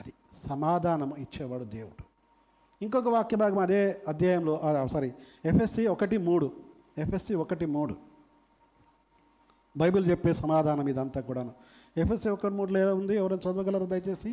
అది 0.00 0.12
సమాధానం 0.33 1.12
ఇచ్చేవాడు 1.18 1.64
దేవుడు. 1.64 2.04
ఇంకొక 2.85 3.09
వాక్య 3.09 3.37
భాగం 3.37 3.59
అదే 3.59 4.02
అధ్యాయంలో 4.09 4.61
సారీ 4.92 5.12
ఎఫ్ఎస్సి 5.45 5.87
ఒకటి 5.87 6.18
మూడు. 6.18 6.67
ఎఫ్ఎస్సి 7.02 7.35
ఒకటి 7.43 7.67
మూడు. 7.76 7.95
బైబిల్ 9.81 10.05
చెప్పే 10.11 10.33
సమాధానం 10.43 10.87
ఇదంతా 10.93 11.21
కూడాను. 11.28 11.52
ఎఫ్ఎస్సి 12.02 12.28
ఒకటి 12.35 12.55
మూడులో 12.59 12.78
ఎలా 12.85 12.95
ఉంది? 13.00 13.14
ఎవరైనా 13.21 13.43
చదవగలరు 13.45 13.87
దయచేసి? 13.93 14.31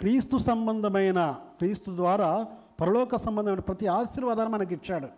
క్రీస్తు 0.00 0.36
సంబంధమైన 0.50 1.20
క్రీస్తు 1.58 1.90
ద్వారా 2.00 2.30
పరలోక 2.80 3.16
సంబంధమైన 3.26 3.62
ప్రతి 3.68 3.86
ఆశీర్వాదాన్ని 3.98 4.52
మనకి 4.54 4.72
ఇచ్చాడు 4.78 5.08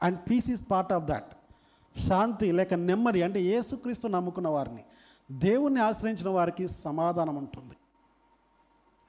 and 0.00 0.18
peace 0.28 0.48
is 0.54 0.62
part 0.72 0.92
of 0.96 1.06
that 1.12 1.30
శాంతి 2.08 2.52
లేక 2.52 2.74
నెమ్మది 2.74 3.22
అంటే 3.22 3.42
యేసుక్రీస్తు 3.42 4.08
నమ్ముకున్న 4.08 4.48
వారిని. 4.48 4.84
దేవుణ్ణి 5.32 5.80
ఆశ్రయించిన 5.80 6.28
వారికి 6.28 6.68
సమాధానం 6.68 7.36
ఉంటుంది. 7.36 7.74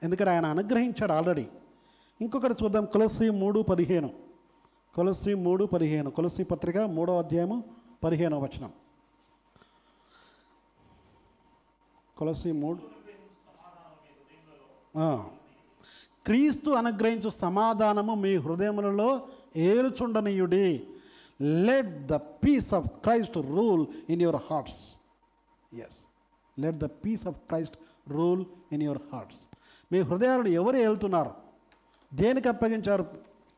ఎందుకంటే 0.02 0.30
ఆయన 0.30 0.46
అనుగ్రహించాడు 0.46 1.12
ఆల్రెడీ. 1.12 1.46
ఇంకొకటి 2.20 2.54
చూద్దాం 2.64 2.84
కొలసి 2.84 3.30
మూడు 3.30 3.60
పదిహేను. 3.60 4.10
కొలసి 4.94 5.34
మూడు 5.34 5.64
పదిహేను. 5.64 6.10
కొలసి 6.10 6.44
పత్రిక 6.44 6.78
మూడో 6.78 7.18
అధ్యాయము 7.18 7.64
పదిహేనో 8.04 8.38
వచనం. 8.38 8.72
కొలసి 12.16 12.52
మూడు. 12.52 12.78
క్రీస్తు 16.26 16.70
అనుగ్రహించు 16.70 17.28
సమాధానము 17.28 18.14
మీ 18.14 18.36
హృదయములలో 18.36 19.28
ఏలుచుండనీయుడి. 19.56 20.86
Let 21.42 22.06
the 22.06 22.14
peace 22.14 22.74
of 22.74 22.88
Christ 22.88 23.36
rule 23.36 23.86
in 24.10 24.22
your 24.22 24.42
hearts 24.50 24.94
as 25.74 26.06
let 26.58 26.76
the 26.76 26.84
peace 26.84 27.26
of 27.26 27.36
Christ 27.36 27.76
rule 28.08 28.44
in 28.72 28.82
your 28.82 28.98
hearts 29.12 29.38
మీ 29.92 30.00
హృదయాలను 30.00 30.48
ఎవరు 30.48 30.76
వెళ్తున్నారు 30.76 31.30
దేనికి 32.14 32.48
అప్పగించారు? 32.48 33.06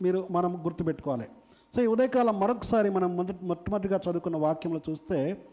మీరు 0.02 0.28
మనం 0.30 0.64
గుర్తుపెట్టుకోవాలి. 0.64 1.28
సో 1.76 1.82
ఈ 1.82 1.86
ఉదయకాలం 1.86 2.40
మరొకసారి 2.40 2.90
మనం 2.90 3.16
మొదటి 3.16 3.44
మొట్టమొదటిగా 3.44 3.96
చదువుకున్న 3.96 4.36
వాక్యంలో 4.36 4.80
చూస్తే 4.90 5.48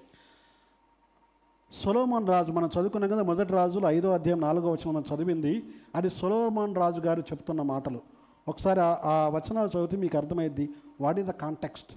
సొలోమోన్ 1.71 2.27
రాజు 2.27 2.51
మనం 2.51 2.69
చదువుకున్నాం 2.79 3.11
కదా 3.11 3.23
మొదటి 3.23 3.53
రాజులు 3.53 3.88
ఐదో 3.88 4.11
అధ్యాయం 4.11 4.41
నాలుగో 4.41 4.71
వచనం 4.71 4.93
మనం 4.93 5.15
చదివింది 5.15 5.63
అది 5.95 6.09
సొలోమోన్ 6.09 6.75
రాజు 6.75 7.00
గారు 7.00 7.21
చెప్తున్న 7.21 7.61
మాటలు. 7.61 8.01
ఒకసారి 8.47 8.79
ఆ- 8.79 9.01
ఆ 9.03 9.29
వచనాలు 9.29 9.67
చదివితే 9.67 9.97
మీకు 9.97 10.17
అర్థమైద్ది. 10.17 10.69
What 11.01 11.19
is 11.19 11.27
the 11.27 11.31
context 11.31 11.95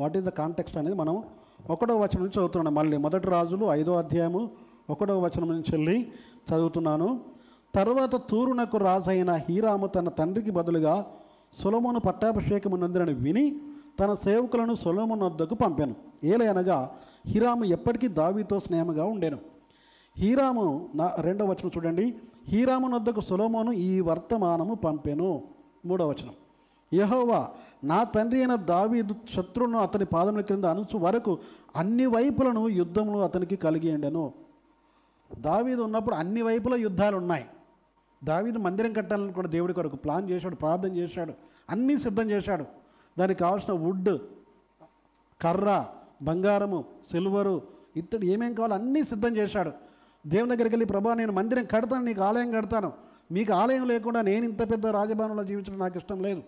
what 0.00 0.16
is 0.16 0.24
the 0.24 0.28
context 0.28 0.78
అనేది 0.78 0.96
మనం 0.96 1.22
ఒకటో 1.70 1.96
వచనం 1.96 2.20
నుంచి 2.20 2.38
చదువుతున్నాం. 2.38 2.74
మళ్ళీ 2.74 2.96
మొదటి 2.96 3.26
రాజులు 3.28 3.66
ఐదో 3.66 3.92
అధ్యాయము 3.92 4.50
ఒకటో 4.90 5.20
వచనం 5.20 5.48
నుంచి 5.48 5.70
వెళ్ళి 5.72 6.08
చదువుతున్నాను. 6.50 7.20
తర్వాత 7.74 8.14
తూరునకు 8.16 8.76
రాజైన 8.76 9.32
హీరాము 9.32 9.86
తన 9.86 10.08
తండ్రికి 10.08 10.50
బదులుగా 10.50 11.06
సొలొమోను 11.52 12.00
పట్టాభిషేకము 12.00 12.76
నందినని 12.76 13.14
విని 13.14 13.60
తన 14.00 14.14
సేవకులను 14.14 14.74
సొలొమోను 14.74 15.26
వద్దకు 15.26 15.54
పంపాను. 15.54 15.94
ఏలయనగా 16.24 16.90
హీరాము 17.26 17.64
ఎప్పటికీ 17.64 18.08
దావీతో 18.08 18.60
స్నేహముగా 18.60 19.04
ఉండేను. 19.04 19.38
హీరాము 20.16 20.88
నా 20.94 21.14
రెండవ 21.20 21.46
వచనం 21.46 21.70
చూడండి. 21.76 22.14
హీరాము 22.48 22.94
వద్దకు 22.94 23.20
సొలొమోను 23.20 23.72
ఈ 23.72 24.00
వర్తమానము 24.00 24.74
పంపెను. 24.74 25.42
మూడవ 25.86 26.08
వచనం. 26.08 26.32
యహోవా 26.94 27.48
నా 27.84 28.04
తండ్రి 28.04 28.38
అయిన 28.38 28.54
దావీదు 28.54 29.14
శత్రువును 29.34 29.78
అతని 29.78 30.04
పాదముల 30.04 30.40
క్రింద 30.40 30.64
అనుచు 30.64 30.98
వరకు 30.98 31.38
అన్ని 31.76 32.06
వైపులను 32.06 32.68
యుద్ధములు 32.68 33.18
అతనికి 33.18 33.56
కలిగి 33.56 33.94
ఉండెను. 33.94 34.32
దావీదు 35.38 35.80
ఉన్నప్పుడు 35.82 36.14
అన్ని 36.14 36.42
వైపుల 36.42 36.74
యుద్ధాలు 36.74 37.16
ఉన్నాయి. 37.16 37.46
దావీదు 38.24 38.58
మందిరం 38.58 38.92
కట్టాలని 38.92 39.32
కూడా 39.32 39.48
దేవుడి 39.48 39.72
కొరకు 39.72 39.96
ప్లాన్ 39.96 40.30
చేశాడు 40.30 40.56
ప్రార్థన 40.56 40.96
చేశాడు 40.96 41.32
అన్నీ 41.70 41.98
సిద్ధం 41.98 42.30
చేశాడు. 42.30 42.64
దానికి 43.18 43.40
కావాల్సిన 43.40 43.74
వుడ్ 43.74 44.18
కర్ర 45.42 45.86
బంగారము 46.22 46.84
సిల్వరు 47.10 47.62
ఇత్తడి 47.96 48.26
ఏమేం 48.28 48.54
కావాలో 48.54 48.74
అన్నీ 48.74 49.04
సిద్ధం 49.04 49.36
చేశాడు. 49.36 49.72
దేవుని 50.26 50.50
దగ్గరికి 50.50 50.74
వెళ్ళి 50.74 50.86
ప్రభా 50.86 51.14
నేను 51.14 51.32
మందిరం 51.32 51.64
కడతాను 51.64 52.04
నీకు 52.04 52.22
ఆలయం 52.22 52.50
కడతాను. 52.50 52.92
మీకు 53.32 53.52
ఆలయం 53.52 53.88
లేకుండా 53.88 54.22
నేను 54.22 54.44
ఇంత 54.44 54.70
పెద్ద 54.70 54.86
రాజభవనంలో 54.86 55.44
జీవించడం 55.44 55.78
నాకు 55.78 55.96
ఇష్టం 55.96 56.22
లేదు. 56.22 56.42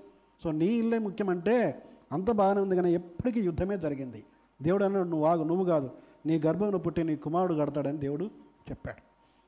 సో 0.44 0.50
నీ 0.50 0.66
ఇల్లే 0.66 0.98
ముఖ్యమంటే 0.98 1.82
అంత 2.12 2.30
బాగానే 2.30 2.60
ఉంది 2.60 2.76
కానీ 2.76 2.94
ఎప్పటికీ 2.94 3.40
యుద్ధమే 3.40 3.78
జరిగింది. 3.78 4.24
దేవుడు 4.62 4.84
అన్నాడు 4.84 5.08
నువ్వు 5.08 5.26
ఆగు 5.26 5.44
నువ్వు 5.44 5.64
కాదు. 5.64 5.90
నీ 6.26 6.42
గర్భంలో 6.46 6.78
పుట్టి 6.78 7.04
నీ 7.04 7.16
కుమారుడు 7.16 7.54
కడతాడని 7.54 7.98
దేవుడు 7.98 8.24
చెప్పాడు. 8.70 9.02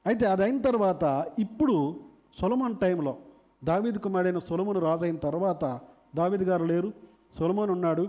అయితే 0.07 0.27
అది 0.27 0.43
అయిన 0.43 0.61
తర్వాత 0.61 1.05
ఇప్పుడు 1.39 2.01
సొలమన్ 2.41 2.77
టైంలో 2.77 3.17
దావీద్ 3.65 3.99
కుమారుడైన 3.99 4.39
సొలమును 4.39 4.81
రాజైన 4.81 5.17
తర్వాత 5.17 5.81
దావీద్ 6.15 6.43
గారు 6.43 6.65
లేరు. 6.65 6.93
సొలమోన్ 7.33 7.71
ఉన్నాడు. 7.71 8.09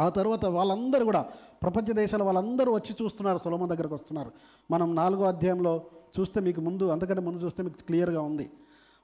ఆ 0.00 0.08
తర్వాత 0.08 0.44
వాళ్ళందరూ 0.44 1.04
కూడా 1.04 1.26
ప్రపంచ 1.62 1.92
దేశాల 1.92 2.22
వాళ్ళందరూ 2.22 2.72
వచ్చి 2.72 2.96
చూస్తున్నారు 3.02 3.38
సొలమన్ 3.38 3.68
దగ్గరకు 3.68 3.94
వస్తున్నారు. 3.94 4.32
మనం 4.70 4.94
నాలుగో 4.94 5.24
అధ్యాయంలో 5.24 5.82
చూస్తే 6.20 6.40
మీకు 6.40 6.60
ముందు 6.60 6.84
అంతకంటే 6.84 7.20
ముందు 7.20 7.44
చూస్తే 7.44 7.62
మీకు 7.62 7.76
క్లియర్గా 7.76 8.20
ఉంది. 8.20 8.50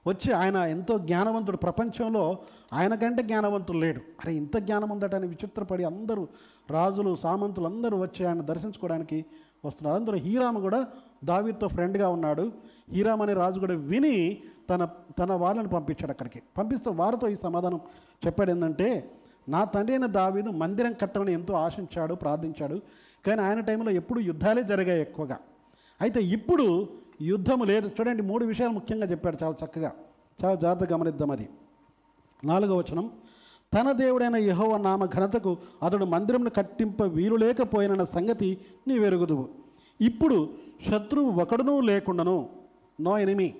వచ్చి 0.07 0.33
ఆయన 0.33 0.55
ఎంతో 0.55 0.97
జ్ఞానవంతుడు. 0.97 1.57
ప్రపంచంలో 1.57 2.37
ఆయన 2.73 2.95
కంటే 2.95 3.23
జ్ఞానవంతుడు 3.23 3.77
లేడు. 3.77 3.99
అరే 3.99 4.33
ఇంత 4.33 4.57
జ్ఞానం 4.57 4.89
ఉందట 4.89 5.15
అని 5.15 5.27
విచిత్రపడి 5.27 5.83
అందరూ 5.83 6.27
రాజులు 6.69 7.15
సామంతులు 7.15 7.65
అందరూ 7.65 7.97
వచ్చి 7.97 8.25
ఆయన 8.25 8.41
దర్శించుకోవడానికి 8.41 9.25
వస్తున్నారు. 9.65 9.99
అందులో 9.99 10.17
హీరామ్ 10.17 10.61
కూడా 10.61 10.87
దావీద్తో 11.23 11.67
ఫ్రెండ్గా 11.67 12.09
ఉన్నాడు. 12.09 12.51
హీరామ్ 12.89 13.21
అనే 13.21 13.33
రాజు 13.33 13.59
కూడా 13.59 13.73
విని 13.73 14.41
తన 14.69 14.87
తన 15.19 15.33
వాళ్ళని 15.33 15.67
పంపించాడు 15.67 16.11
అక్కడికి. 16.11 16.41
పంపిస్తే 16.57 16.91
వారితో 16.91 17.27
ఈ 17.29 17.35
సమాధానం 17.35 17.79
చెప్పాడు 18.27 18.51
ఏంటంటే 18.51 19.11
నా 19.49 19.63
తండ్రి 19.63 19.93
అయిన 19.93 20.05
దావీదు 20.05 20.49
మందిరం 20.49 20.93
కట్టమని 20.93 21.33
ఎంతో 21.33 21.53
ఆశించాడు 21.53 22.13
ప్రార్థించాడు. 22.13 22.81
కానీ 23.27 23.41
ఆయన 23.41 23.59
టైంలో 23.59 23.91
ఎప్పుడు 23.91 24.19
యుద్ధాలే 24.19 24.63
జరిగాయి 24.63 25.01
ఎక్కువగా. 25.01 25.37
అయితే 26.01 26.21
ఇప్పుడు 26.21 26.89
యుద్ధము 27.21 27.63
లేదు. 27.63 27.87
చూడండి 27.87 28.21
మూడు 28.21 28.45
విషయాలు 28.45 28.73
ముఖ్యంగా 28.73 29.05
చెప్పాడు 29.05 29.37
చాలా 29.43 29.55
చక్కగా. 29.65 29.91
చాలా 30.43 30.55
జాగ్రత్తగా 30.55 30.97
గమనిద్దాం 30.97 31.31
అది 31.31 31.49
నాలుగవ 32.43 32.77
వచనం 32.77 33.11
తన 33.73 33.91
దేవుడైన 33.91 34.35
యహోవ 34.35 34.77
నామ 34.77 35.05
ఘనతకు 35.05 35.57
అతడు 35.83 36.05
మందిరంను 36.05 36.49
కట్టింప 36.49 37.01
వీలు 37.01 37.35
లేకపోయిన 37.35 38.03
సంగతి 38.03 38.57
నీ 38.87 38.99
వెరుగుదువు 38.99 39.49
ఇప్పుడు 40.01 40.49
శత్రువు 40.89 41.31
ఒకడునూ 41.31 41.81
లేకుండాను 41.81 42.49
no 43.01 43.17
enemy 43.17 43.55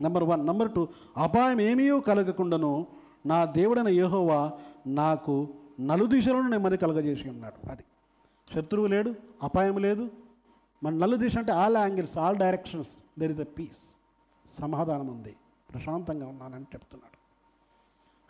number 0.00 0.24
one 0.24 0.46
number 0.46 0.72
two 0.72 0.88
అపాయం 1.16 1.60
ఏమీయూ 1.60 2.00
కలగకుండాను 2.00 2.86
నా 3.26 3.44
దేవుడైన 3.44 3.88
యహోవా 3.88 4.52
నాకు 4.86 5.48
నలుదిశలను 5.80 6.48
నెమ్మది 6.48 6.76
కలగజేసి 6.76 7.28
ఉన్నాడు. 7.28 7.70
అది. 7.70 7.82
శత్రువు 8.54 8.86
లేడు 8.86 9.14
అపాయం 9.42 9.78
లేదు 9.78 10.10
మన 10.82 10.92
నలుదిశ 10.94 11.38
అంటే 11.38 11.52
all 11.52 11.76
angles 11.76 12.18
all 12.18 12.36
directions 12.36 12.90
there 13.18 13.30
is 13.30 13.40
a 13.40 13.44
peace 13.44 13.96
సమాధానం 14.50 15.06
ఉంది. 15.06 15.36
ప్రశాంతంగా 15.74 16.26
ఉన్నానని 16.26 16.62
చెప్తున్నాడు. 16.62 17.18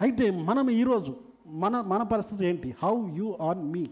అయితే 0.00 0.30
మనం 0.30 0.70
ఈరోజు 0.70 1.16
మన 1.46 1.80
మన 1.80 2.02
పరిస్థితి 2.02 2.46
ఏంటి? 2.46 2.76
హౌ 2.82 3.08
యు 3.08 3.38
ఆర్ 3.40 3.58
మీ 3.58 3.90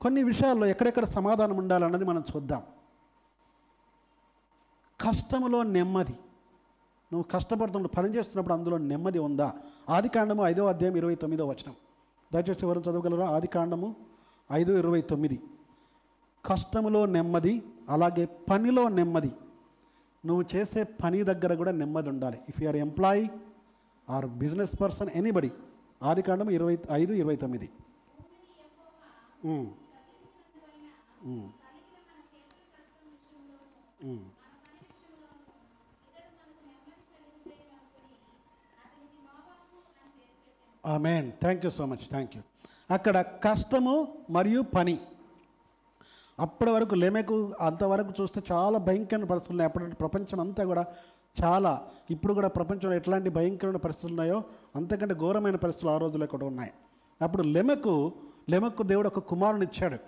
కొన్ని 0.00 0.22
విషయాల్లో 0.22 0.66
ఎక్కడెక్కడ 0.66 1.04
సమాధానం 1.04 1.56
ఉండాలన్నది 1.56 2.04
మనం 2.04 2.24
చూద్దాం. 2.36 2.62
కష్టములో 5.00 5.62
నెమ్మది. 5.62 6.12
నువ్వు 7.12 7.22
కష్టపడుతున్నప్పుడు 7.22 8.02
పని 8.02 8.14
చేస్తున్నప్పుడు 8.14 8.54
అందులో 8.54 8.78
నెమ్మది 8.78 9.18
ఉందా? 9.18 9.54
ఆది 9.88 10.08
కాండము 10.08 10.46
ఐదో 10.46 10.66
అధ్యాయం 10.66 10.96
ఇరవై 10.96 11.14
తొమ్మిదో 11.14 11.46
వచనం. 11.46 11.74
దయచేసి 12.32 12.66
ఎవరు 12.66 12.80
చదవగలరా? 12.80 13.28
ఆది 13.28 13.46
కాండము 13.46 13.96
ఐదు 14.52 14.78
ఇరవై 14.78 15.00
తొమ్మిది. 15.00 15.42
కష్టములో 16.48 17.02
నెమ్మది 17.16 17.54
అలాగే 17.94 18.24
పనిలో 18.50 18.84
నెమ్మది. 18.98 19.32
నువ్వు 20.24 20.44
చేసే 20.54 20.82
పని 21.02 21.18
దగ్గర 21.30 21.52
కూడా 21.60 21.72
నెమ్మది 21.80 22.08
ఉండాలి. 22.12 22.38
If 22.50 22.58
you 22.62 22.68
are 22.72 22.78
employee 22.86 23.24
or 24.08 24.26
business 24.42 24.74
person 24.82 25.10
anybody 25.20 25.50
ఆది 26.10 26.22
కాండం 26.28 26.50
ఇరవై 26.58 26.76
ఐదు 27.00 27.12
ఇరవై 27.22 27.36
తొమ్మిది. 27.42 27.68
మేన్ 29.44 29.66
amen 40.94 41.26
thank 41.42 41.62
you 41.66 41.70
so 41.78 41.84
much 41.90 42.04
thank 42.14 42.32
you 42.36 42.42
అక్కడ 42.96 43.16
కష్టము 43.44 43.94
మరియు 44.36 44.62
పని. 44.76 44.96
అప్పటి 46.38 46.70
వరకు 46.70 46.94
లెమెకు 46.94 47.36
అంతవరకు 47.60 48.12
చూస్తే 48.20 48.42
చాలా 48.52 48.78
భయంకరమైన 48.78 49.28
పరిస్థితులు 49.32 49.54
ఉన్నాయి. 49.54 49.68
అప్పటి 49.68 49.96
ప్రపంచం 49.96 50.40
అంతా 50.40 50.64
కూడా 50.64 50.84
చాలా 51.42 51.72
ఇప్పుడు 52.10 52.32
కూడా 52.34 52.48
ప్రపంచంలో 52.48 52.96
ఎట్లాంటి 52.96 53.30
భయంకరమైన 53.30 53.76
పరిస్థితులు 53.76 54.12
ఉన్నాయో 54.12 54.38
అంతకంటే 54.76 55.14
ఘోరమైన 55.14 55.56
పరిస్థితులు 55.56 55.92
ఆ 55.92 55.98
రోజుల్లో 55.98 56.26
కూడా 56.26 56.46
ఉన్నాయి. 56.46 56.72
అప్పుడు 57.20 57.42
లెమెకు 57.42 57.94
లెమెకు 58.48 58.82
దేవుడు 58.82 59.08
ఒక 59.08 59.18
కుమారుని 59.18 59.64
ఇచ్చాడు. 59.64 59.98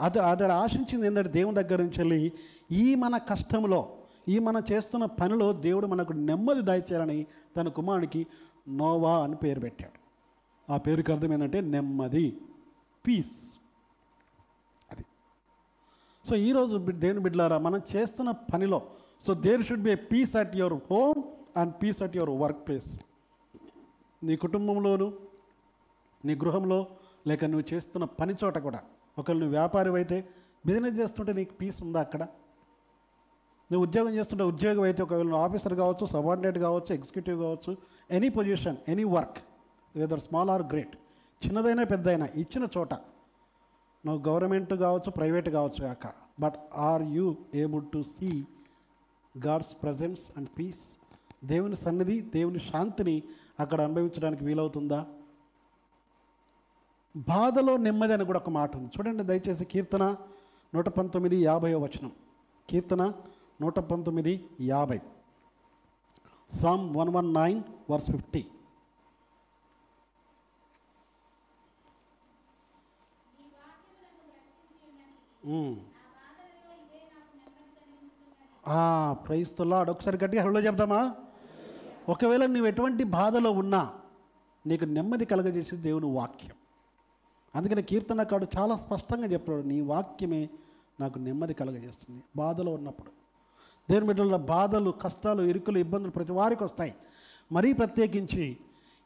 అది 0.00 0.18
అతడు 0.18 0.52
ఆశించింది 0.52 1.06
ఏంటంటే 1.06 1.30
దేవుని 1.30 1.56
దగ్గర 1.62 1.78
నుంచి 1.82 1.98
వెళ్ళి 1.98 2.32
ఈ 2.72 2.94
మన 2.94 3.16
కష్టంలో 3.16 3.80
ఈ 4.28 4.38
మనం 4.38 4.62
చేస్తున్న 4.72 5.04
పనిలో 5.04 5.52
దేవుడు 5.52 5.86
మనకు 5.86 6.12
నెమ్మది 6.12 6.62
దాయిచ్చారని 6.62 7.26
తన 7.56 7.68
కుమారునికి 7.68 8.26
నోవా 8.68 9.12
అని 9.24 9.36
పేరు 9.36 9.60
పెట్టాడు. 9.60 9.98
ఆ 10.72 10.76
పేరుకి 10.76 11.12
అర్థం 11.12 11.32
ఏంటంటే 11.32 11.60
నెమ్మది 11.60 12.26
పీస్ 13.04 13.36
సో 16.28 16.36
ఈరోజు 16.36 16.78
దేవుని 16.78 17.20
బిడ్డలారా 17.20 17.58
మనం 17.58 17.82
చేస్తున్న 17.96 18.30
పనిలో 18.30 18.82
so 19.26 19.34
there 19.34 19.62
should 19.62 19.80
be 19.80 19.90
a 19.90 19.94
peace 19.94 20.36
at 20.36 20.56
your 20.56 20.74
home 20.74 21.22
and 21.56 21.74
peace 21.82 22.02
at 22.02 22.16
your 22.16 22.30
work 22.30 22.68
place 22.68 23.00
నీ 24.24 24.36
కుటుంబంలోను 24.36 25.12
నీ 26.24 26.34
గృహంలో 26.34 26.86
లేక 27.26 27.44
నువ్వు 27.44 27.74
చేస్తున్న 27.74 28.04
పని 28.04 28.34
చోట 28.44 28.58
కూడా. 28.58 28.80
ఒకవేళ 29.18 29.38
నువ్వు 29.38 29.54
వ్యాపారి 29.54 29.96
అయితే 29.96 30.28
బిజినెస్ 30.66 30.98
చేస్తుంటే 31.00 31.32
నీకు 31.32 31.54
పీస్ 31.54 31.82
ఉందా 31.82 32.00
అక్కడ? 32.00 32.22
నువ్వు 33.70 33.86
ఉద్యోగం 33.86 34.14
చేస్తుంటే 34.14 34.44
ఉద్యోగం 34.44 34.82
అయితే 34.82 35.02
ఒకవేళ 35.02 35.26
నువ్వు 35.26 35.44
ఆఫీసర్ 35.44 35.74
కావచ్చు 35.74 36.06
సబార్డినేట్ 36.06 36.58
కావచ్చు 36.58 36.94
ఎగ్జిక్యూటివ్ 36.94 37.40
కావచ్చు 37.40 37.76
any 38.10 38.28
position 38.28 38.76
any 38.88 39.04
work 39.04 39.38
whether 39.96 40.20
small 40.20 40.50
or 40.50 40.62
great 40.62 40.96
చిన్నదైనా 41.46 41.84
పెద్దదైనా 41.84 42.28
ఇచ్చిన 42.36 42.68
చోట 42.78 42.94
నువ్వు 44.06 44.28
గవర్నమెంట్ 44.28 44.74
కావచ్చు 44.74 45.10
ప్రైవేట్ 45.10 45.48
కావచ్చు 45.48 45.94
కాక. 45.94 46.12
But 46.40 46.54
are 46.74 47.02
you 47.02 47.36
able 47.54 47.84
to 47.94 48.02
see 48.02 48.44
God's 49.46 49.76
presence 49.82 50.32
and 50.36 50.48
peace 50.58 50.96
దేవుని 51.44 51.76
సన్నిధి 51.76 52.20
దేవుని 52.20 52.58
శాంతిని 52.58 53.22
అక్కడ 53.60 53.80
అనుభవించడానికి 53.80 54.44
వీలవుతుందా? 54.44 55.06
బాధలో 57.16 57.76
నెమ్మది 57.76 58.12
అని 58.12 58.24
కూడా 58.24 58.38
ఒక 58.38 58.50
మాట 58.50 58.76
ఉంది. 58.76 58.90
చూడండి 58.98 59.22
దయచేసి 59.22 59.64
కీర్తన 59.64 60.16
నూట 60.74 60.88
పంతొమ్మిది 60.88 61.36
యాభై 61.36 61.74
వచనం. 61.74 62.12
కీర్తన 62.70 63.12
నూట 63.60 63.78
పంతొమ్మిది 63.78 64.44
యాభై. 64.60 65.00
Psalm 66.50 66.96
one 66.96 67.08
one 67.08 67.34
nine 67.34 67.62
verse 67.90 68.10
fifty 68.10 68.44
ప్రైస్తులా 79.26 79.78
ఒకసారి 79.82 80.18
గట్టిగా 80.24 80.42
హలో 80.44 80.60
చెప్తామా? 80.60 81.00
ఒకవేళ 82.08 82.46
నువ్వు 82.46 82.66
ఎటువంటి 82.66 83.04
బాధలో 83.04 83.50
ఉన్నా 83.50 83.82
నీకు 84.66 84.84
నెమ్మది 84.84 85.24
కలగజేసేది 85.24 85.82
దేవుని 85.82 86.06
వాక్యం. 86.06 86.56
అందుకని 87.54 87.82
కీర్తనకాడు 87.82 88.46
చాలా 88.58 88.76
స్పష్టంగా 88.76 89.26
చెప్పాడు 89.26 89.62
నీ 89.66 89.80
వాక్యమే 89.80 90.48
నాకు 91.00 91.18
నెమ్మది 91.18 91.54
కలగజేస్తుంది. 91.54 92.22
బాధలో 92.36 92.72
ఉన్నప్పుడు. 92.72 93.10
దేవుని 93.90 94.06
బిడ్డల 94.06 94.36
బాధలు 94.36 94.90
కష్టాలు 94.90 95.42
ఇరుకులు 95.42 95.78
ఇబ్బందులు 95.78 96.10
ప్రతి 96.10 96.32
వారికి 96.32 96.64
వస్తాయి. 96.64 96.94
మరీ 97.52 97.72
ప్రత్యేకించి 97.72 98.56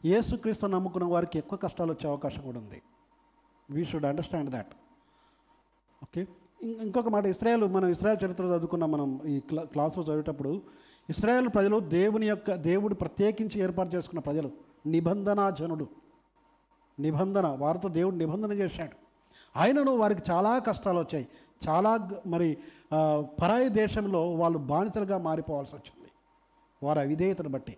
యేసుక్రీస్తు 0.04 0.66
నమ్ముకున్న 0.66 1.06
వారికి 1.06 1.38
ఎక్కువ 1.38 1.58
కష్టాలు 1.58 1.92
వచ్చే 1.92 2.10
అవకాశం 2.10 2.42
కూడా 2.42 2.58
ఉంది. 2.58 2.82
We 3.70 3.84
should 3.84 4.04
understand 4.04 4.50
that 4.50 4.72
okay. 6.02 6.26
ఇంకొక 6.62 7.08
మాట 7.08 7.26
ఇస్రాయల్ 7.26 7.64
మనం 7.64 7.88
ఇస్రాయల్ 7.88 8.24
చరిత్ర 8.24 8.44
చదువుకున్నాం 8.44 8.92
మనం 8.92 9.20
ఈ 9.26 9.40
క్లా 9.40 9.62
క్లాసులో 9.62 10.04
చదివేటప్పుడు. 10.06 10.62
ఇస్రాయల్ 11.10 11.48
ప్రజలు 11.48 11.80
దేవుని 11.80 12.28
యొక్క 12.28 12.54
దేవుడు 12.54 12.94
ప్రత్యేకించి 12.94 13.60
ఏర్పాటు 13.60 13.96
చేసుకున్న 13.96 14.20
ప్రజలు. 14.20 14.50
నిబంధనా 14.86 15.50
జనుడు. 15.50 15.88
నిబంధన 17.00 17.46
వారితో 17.46 17.88
దేవుడు 17.88 18.14
నిబంధన 18.14 18.52
చేశాడు. 18.52 18.92
ఆయనను 19.58 19.96
వారికి 19.96 20.22
చాలా 20.30 20.58
కష్టాలు 20.58 20.98
వచ్చాయి. 20.98 21.28
చాలా 21.68 22.08
మరి 22.26 22.58
పరాయి 23.22 23.68
దేశంలో 23.68 24.34
వాళ్ళు 24.34 24.58
బానిసలుగా 24.58 25.18
మారిపోవాల్సి 25.18 25.76
వచ్చింది. 25.76 26.08
వారి 26.82 27.00
అవిధేయతను 27.00 27.48
బట్టి. 27.48 27.76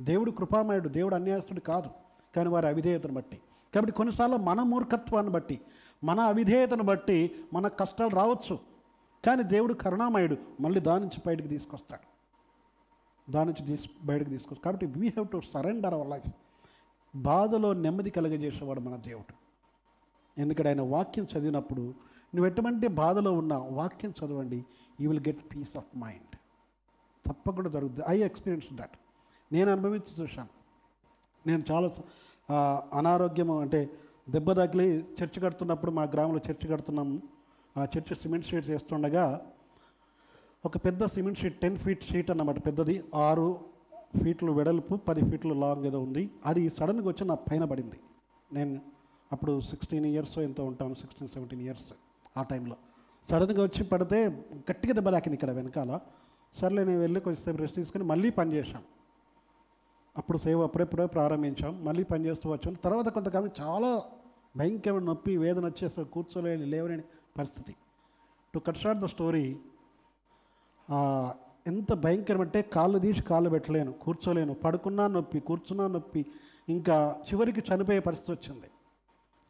దేవుడు 0.00 0.30
కృపామయుడు 0.30 0.88
దేవుడు 0.88 1.14
అన్యాయస్తుడు 1.14 1.60
కాదు. 1.60 1.90
కానీ 2.36 2.48
వారి 2.48 2.68
అవిధేయతను 2.68 3.14
బట్టి. 3.14 3.40
కాబట్టి 3.74 3.92
కొన్నిసార్లు 3.92 4.36
మన 4.36 4.62
మూర్ఖత్వాన్ని 4.62 5.32
బట్టి 5.32 5.60
మన 6.04 6.20
అవిధేయతను 6.20 6.82
బట్టి 6.82 7.34
మన 7.52 7.68
కష్టాలు 7.68 8.14
రావచ్చు. 8.14 8.58
కానీ 9.26 9.42
దేవుడు 9.42 9.74
కరుణామయుడు 9.74 10.36
మళ్ళీ 10.60 10.80
దాని 10.80 11.00
నుంచి 11.00 11.22
బయటకు 11.26 11.46
తీసుకొస్తాడు. 11.46 12.06
దాని 13.32 13.52
నుంచి 13.52 13.66
తీసు 13.66 13.88
బయటకు 14.02 14.28
తీసుకొస్తాడు. 14.28 14.64
కాబట్టి 14.64 15.00
we 15.00 15.08
have 15.08 15.28
to 15.28 15.40
surrender 15.50 15.94
our 15.94 16.08
life 16.08 16.28
బాధలో 17.16 17.72
నెమ్మది 17.72 18.10
కలగజేసేవాడు 18.10 18.80
మన 18.80 18.96
దేవుడు. 18.96 19.34
ఎందుకంటే 20.40 20.68
ఆయన 20.68 20.80
వాక్యం 20.80 21.24
చదివినప్పుడు 21.24 21.94
నువ్వు 22.34 22.46
ఎటువంటి 22.46 22.86
బాధలో 22.86 23.32
ఉన్నా 23.32 23.58
వాక్యం 23.58 24.10
చదవండి 24.10 24.64
you 25.00 25.10
will 25.10 25.24
get 25.28 25.54
peace 25.54 25.76
of 25.76 25.98
mind 25.98 26.36
తప్పకుండా 27.26 27.70
జరుగుతుంది 27.70 28.04
ఐ 28.08 28.20
ఎక్స్పీరియన్స్ 28.20 28.66
దట్ 28.72 28.90
నేను 29.52 29.72
అనుభవించి 29.72 30.22
చూశాను. 30.22 30.48
నేను 31.46 31.64
చాలా 31.70 31.88
అనారోగ్యం 32.98 33.50
అంటే 33.50 33.80
దెబ్బ 34.30 34.52
తగిలి 34.52 34.86
చర్చి 35.18 35.38
కడుతున్నప్పుడు 35.40 35.90
మా 35.90 36.04
గ్రామంలో 36.14 36.40
చర్చి 36.50 36.66
కడుతున్నాం 36.68 37.22
ఆ 37.78 37.84
చర్చి 37.84 38.14
సిమెంట్ 38.14 38.46
షీట్ 38.46 38.66
చేస్తుండగా 38.70 39.24
ఒక 40.64 40.76
పెద్ద 40.76 41.04
cement 41.04 41.38
sheet 41.38 41.60
ten 41.60 41.76
feet 41.76 42.04
sheet 42.04 42.30
అన్నమాట 42.30 42.66
పెద్దది. 42.66 43.04
ఆరు 43.14 43.48
ఫీట్లు 44.22 44.52
వెడల్పు 44.52 44.94
పది 44.94 45.30
ఫీట్లు 45.30 45.54
లాంగ్ 45.54 45.84
ఏదో 45.86 45.98
ఉంది. 46.02 46.30
అది 46.46 46.62
సడన్గా 46.70 47.08
వచ్చి 47.08 47.24
నా 47.26 47.34
పైన 47.34 47.64
పడింది. 47.64 47.98
నేను 48.52 48.80
అప్పుడు 49.32 49.60
సిక్స్టీన్ 49.60 50.06
ఇయర్స్ 50.06 50.38
ఎంతో 50.38 50.64
ఉంటాను 50.64 50.94
సిక్స్టీన్ 50.94 51.30
సెవెంటీన్ 51.34 51.62
ఇయర్స్ 51.62 51.92
ఆ 52.36 52.42
టైంలో. 52.42 52.76
సడన్గా 53.30 53.62
వచ్చి 53.62 53.84
పడితే 53.84 54.18
గట్టిగా 54.70 54.92
దెబ్బ 54.92 55.10
తాకింది 55.10 55.34
ఇక్కడ 55.34 55.50
వెనకాల. 55.50 56.00
సర్లే 56.60 56.84
నేను 56.84 57.00
వెళ్ళి 57.00 57.20
కొంచెంసేపు 57.20 57.58
రెస్ట్ 57.58 57.76
తీసుకొని 57.76 58.04
మళ్ళీ 58.04 58.30
పని 58.30 58.52
చేశాను. 58.52 58.97
అప్పుడు 60.18 60.38
సేవ 60.44 60.60
అప్పుడెప్పుడే 60.68 61.06
ప్రారంభించాం 61.16 61.72
మళ్ళీ 61.86 62.04
పని 62.12 62.22
చేస్తూ 62.28 62.46
వచ్చాం. 62.50 62.74
తర్వాత 62.84 63.08
కొంతకాలం 63.16 63.50
చాలా 63.60 63.90
భయంకరమైన 64.56 65.04
నొప్పి 65.10 65.32
వేదన 65.42 65.64
వచ్చేసి 65.70 66.04
కూర్చోలేని 66.14 66.66
లేవలేని 66.72 67.04
పరిస్థితి. 67.38 67.72
To 68.54 68.58
cut 68.66 68.80
short 68.82 69.00
the 69.02 69.08
story 69.14 69.44
ఎంత 71.66 71.92
భయంకరం 72.04 72.40
అంటే 72.40 72.60
కాళ్ళు 72.74 72.98
తీసి 73.04 73.22
కాళ్ళు 73.30 73.48
పెట్టలేను 73.54 73.92
కూర్చోలేను. 74.04 74.52
పడుకున్నా 74.64 75.04
నొప్పి 75.16 75.38
కూర్చున్నా 75.48 75.86
నొప్పి 75.96 76.22
ఇంకా 76.68 76.96
చివరికి 77.28 77.62
చనిపోయే 77.68 78.00
పరిస్థితి 78.08 78.32
వచ్చింది. 78.36 78.68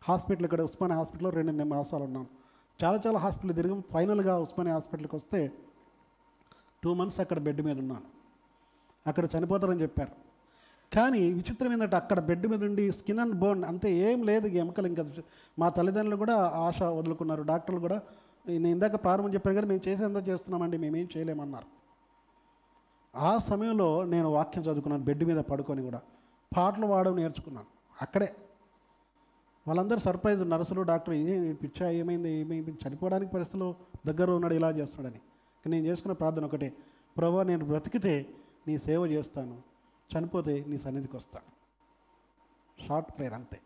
హాస్పిటల్ 0.03 0.47
ఇక్కడ 0.49 0.63
ఉస్మానియా 0.69 0.99
హాస్పిటల్లో 1.01 1.31
రెండు 1.39 1.65
మాసాలు 1.75 2.05
ఉన్నాను 2.09 2.29
చాలా 2.81 2.99
చాలా 3.07 3.19
హాస్పిటల్ 3.25 3.57
తిరిగి. 3.59 3.77
ఫైనల్గా 3.95 4.35
ఉస్మానియా 4.47 4.75
హాస్పిటల్కి 4.79 5.17
వస్తే 5.17 5.41
టూ 6.83 6.91
మంత్స్ 6.99 7.21
అక్కడ 7.25 7.39
బెడ్ 7.47 7.63
మీద 7.69 7.79
ఉన్నాను. 7.85 8.09
అక్కడ 9.07 9.25
చనిపోతారని 9.35 9.83
చెప్పారు. 9.87 10.15
కానీ 10.93 11.21
విచిత్రం 11.39 11.71
ఏంటంటే 11.75 11.97
అక్కడ 12.03 12.19
బెడ్ 12.29 12.47
మీద 12.51 12.63
ఉండి 12.69 12.85
స్కిన్ 12.99 13.21
అండ్ 13.25 13.35
బోన్ 13.43 13.63
అంతే 13.71 13.89
ఏం 14.07 14.19
లేదు 14.31 14.47
ఎముకలు 14.63 14.87
ఇంకా 14.91 15.05
మా 15.61 15.67
తల్లిదండ్రులు 15.77 16.17
కూడా 16.23 16.37
ఆశ 16.67 16.79
వదులుకున్నారు. 16.99 17.43
డాక్టర్లు 17.51 17.81
కూడా 17.87 17.99
నేను 18.49 18.69
ఇందాక 18.77 18.97
ప్రారంభం 19.05 19.33
చెప్పాను 19.37 19.57
కానీ 19.59 19.69
మేము 19.73 19.83
చేసేంత 19.89 20.21
చేస్తున్నామండి 20.29 20.77
మేమేం 20.85 21.09
చేయలేమన్నారు. 21.15 21.69
ఆ 23.15 23.33
సమయంలో 23.51 23.89
నేను 24.15 24.29
వాక్యం 24.37 24.63
చదువుకున్నాను 24.69 25.05
బెడ్ 25.09 25.25
మీద 25.31 25.41
పడుకొని 25.51 25.83
కూడా. 25.89 26.01
పాటలు 26.53 26.87
పాడడం 26.93 27.15
నేర్చుకున్నాను 27.21 27.69
అక్కడే. 28.03 28.29
వాళ్ళందరూ 29.67 30.01
సర్ప్రైజ్ 30.09 30.43
నర్సులు 30.53 30.83
డాక్టర్ 30.91 31.15
ఏ 31.15 31.53
పిచ్చా 31.63 31.87
ఏమైంది 32.01 32.31
ఏమైంది 32.43 32.73
చనిపోవడానికి 32.83 33.31
పరిస్థితిలో 33.37 33.69
దగ్గర 34.09 34.29
ఉన్నాడు 34.39 34.55
ఇలా 34.61 34.71
చేస్తున్నాడని. 34.79 35.21
నేను 35.65 35.85
చేసుకున్న 35.89 36.15
ప్రార్థన 36.21 36.45
ఒకటే 36.51 36.69
ప్రభా 37.17 37.43
నేను 37.51 37.65
బ్రతికితే 37.71 38.15
నీ 38.67 38.75
సేవ 38.87 39.03
చేస్తాను 39.15 39.57
చనిపోతే 40.17 40.65
నీ 40.69 40.79
సన్నిధికి 40.79 41.17
వస్తాను 41.17 41.51
షార్ట్ 42.87 43.11
ప్రేయర్ 43.17 43.35
అంతే. 43.35 43.61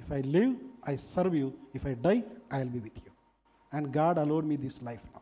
If 0.00 0.12
I 0.12 0.22
live 0.22 0.56
I 0.88 0.96
serve 0.96 1.36
you 1.36 1.52
if 1.74 1.86
I 1.86 1.94
die 1.94 2.24
I 2.54 2.58
will 2.58 2.70
be 2.70 2.78
with 2.78 2.98
you 3.06 3.12
and 3.72 3.96
God 3.96 4.18
allowed 4.18 4.46
me 4.46 4.56
this 4.56 4.82
life 4.82 5.06
నా 5.06 5.20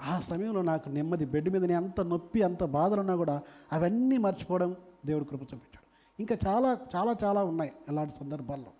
ఆ 0.00 0.20
సమయంలో 0.20 0.62
నాకు 0.62 0.88
నెమ్మది 0.88 1.24
బెడ్ 1.24 1.48
మీద 1.48 1.64
నేను 1.64 1.84
అంత 1.84 2.00
నొప్పి 2.00 2.42
అంత 2.42 2.64
బాధలు 2.64 3.00
ఉన్నా 3.00 3.16
కూడా 3.16 3.42
అవన్నీ 3.72 4.16
మర్చిపోవడం 4.16 4.76
దేవుడు 5.06 5.24
కృప 5.24 5.42
చూపించాడు. 5.42 5.82
ఇంకా 6.20 6.36
చాలా 6.46 6.78
చాలా 6.96 7.16
చాలా 7.24 7.44
ఉన్నాయి 7.44 7.72
అలాంటి 7.88 8.12
సందర్భాల్లో. 8.12 8.72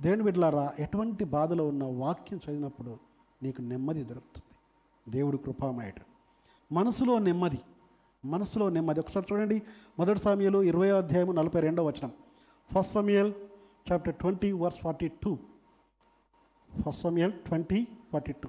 దేవుని 0.00 0.22
బిడ్డలారా 0.22 0.74
ఎటువంటి 0.78 1.24
బాధలో 1.24 1.68
ఉన్న 1.68 1.84
వాక్యం 1.84 2.38
చదివినప్పుడు 2.38 2.98
నీకు 3.42 3.62
నెమ్మది 3.62 4.04
దొరుకుతుంది. 4.04 4.54
దేవుడు 5.10 5.36
కృపామయుడు. 5.36 6.02
మనసులో 6.74 7.18
నెమ్మది. 7.18 7.60
మనసులో 8.24 8.68
నెమ్మది. 8.70 9.00
ఒకసారి 9.00 9.26
చూడండి. 9.32 9.62
మొదటి 9.98 10.20
సమయాలు 10.20 10.58
ఇరవై 10.70 10.90
అధ్యాయం 10.90 11.34
నలభై 11.34 11.60
రెండవ 11.60 11.86
వచనం. 11.86 12.12
First 12.74 12.94
Samuel 12.94 13.32
chapter 13.92 14.14
twenty 14.14 14.52
verse 14.52 14.80
forty 14.80 15.08
two 15.22 15.38
first 16.84 17.02
Samuel 17.02 17.32
twenty 17.46 17.86
forty 18.12 18.32
two 18.32 18.48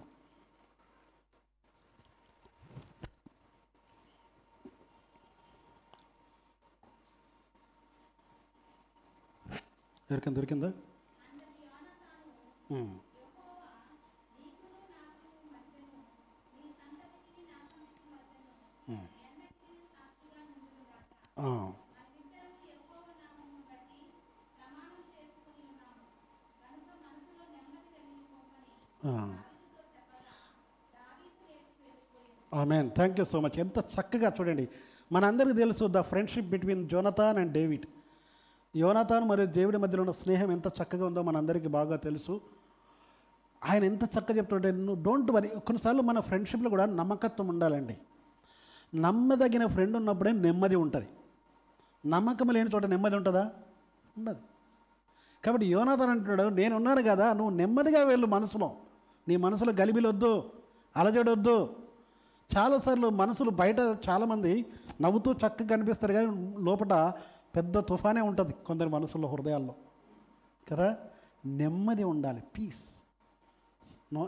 దొరికింది 10.11 10.37
దొరికిందా 10.37 10.71
amen 32.53 32.87
thank 32.97 33.19
you 33.19 33.25
so 33.25 33.39
much 33.43 33.57
ఎంత 33.59 33.79
చక్కగా 33.93 34.29
చూడండి. 34.37 34.65
మనందరికీ 35.11 35.53
తెలుసు 35.53 35.83
the 35.87 36.01
friendship 36.01 36.49
between 36.53 36.89
Jonathan 36.89 37.37
and 37.41 37.53
David 37.53 37.85
యోనతాన్ 38.75 39.25
మరియు 39.29 39.47
దేవుడి 39.57 39.77
మధ్యలో 39.83 40.01
ఉన్న 40.03 40.11
స్నేహం 40.11 40.51
ఎంత 40.51 40.67
చక్కగా 40.67 41.05
ఉందో 41.05 41.21
మనందరికీ 41.29 41.67
బాగా 41.77 41.95
తెలుసు. 42.07 42.35
ఆయన 43.69 43.83
ఎంత 43.83 44.03
చక్కగా 44.03 44.37
చెప్తుంటే 44.37 44.71
నువ్వు 44.71 45.03
డోంట్ 45.03 45.31
వరీ 45.31 45.47
కొన్నిసార్లు 45.47 46.01
మన 46.01 46.19
ఫ్రెండ్షిప్లో 46.19 46.69
కూడా 46.69 46.85
నమ్మకత్వం 46.99 47.47
ఉండాలండి. 47.47 47.97
నమ్మదగిన 48.95 49.65
ఫ్రెండ్ 49.65 49.95
ఉన్నప్పుడే 49.97 50.31
నెమ్మది 50.45 50.75
ఉంటుంది. 50.75 51.09
నమ్మకం 52.05 52.47
లేని 52.47 52.69
చోట 52.75 52.85
నెమ్మది 52.85 53.15
ఉంటుందా? 53.15 53.51
ఉండదు. 54.17 54.39
కాబట్టి 55.45 55.67
యోనాథన్ 55.67 56.09
అంటున్నాడు 56.09 56.43
నేను 56.43 56.75
ఉన్నాను 56.75 57.03
కదా 57.03 57.33
నువ్వు 57.33 57.55
నెమ్మదిగా 57.55 58.03
వెళ్ళు 58.03 58.27
మనసులో. 58.27 58.75
నీ 59.27 59.35
మనసులో 59.35 59.73
గలిబిలొద్దు 59.73 60.51
అలజడొద్దు. 60.97 61.75
చాలాసార్లు 62.57 63.09
మనసులు 63.09 63.49
బయట 63.49 63.79
చాలామంది 63.79 64.65
నవ్వుతూ 65.01 65.31
చక్కగా 65.33 65.67
కనిపిస్తారు 65.67 66.13
కానీ 66.13 66.55
లోపల 66.59 67.13
పెద్ద 67.55 67.79
తుఫానే 67.79 68.21
ఉంటుంది 68.21 68.53
కొందరి 68.53 68.89
మనసుల్లో 68.89 69.29
హృదయాల్లో. 69.29 69.75
కదా? 70.71 70.97
నెమ్మది 71.45 72.03
ఉండాలి 72.03 72.43
పీస్ 72.57 72.89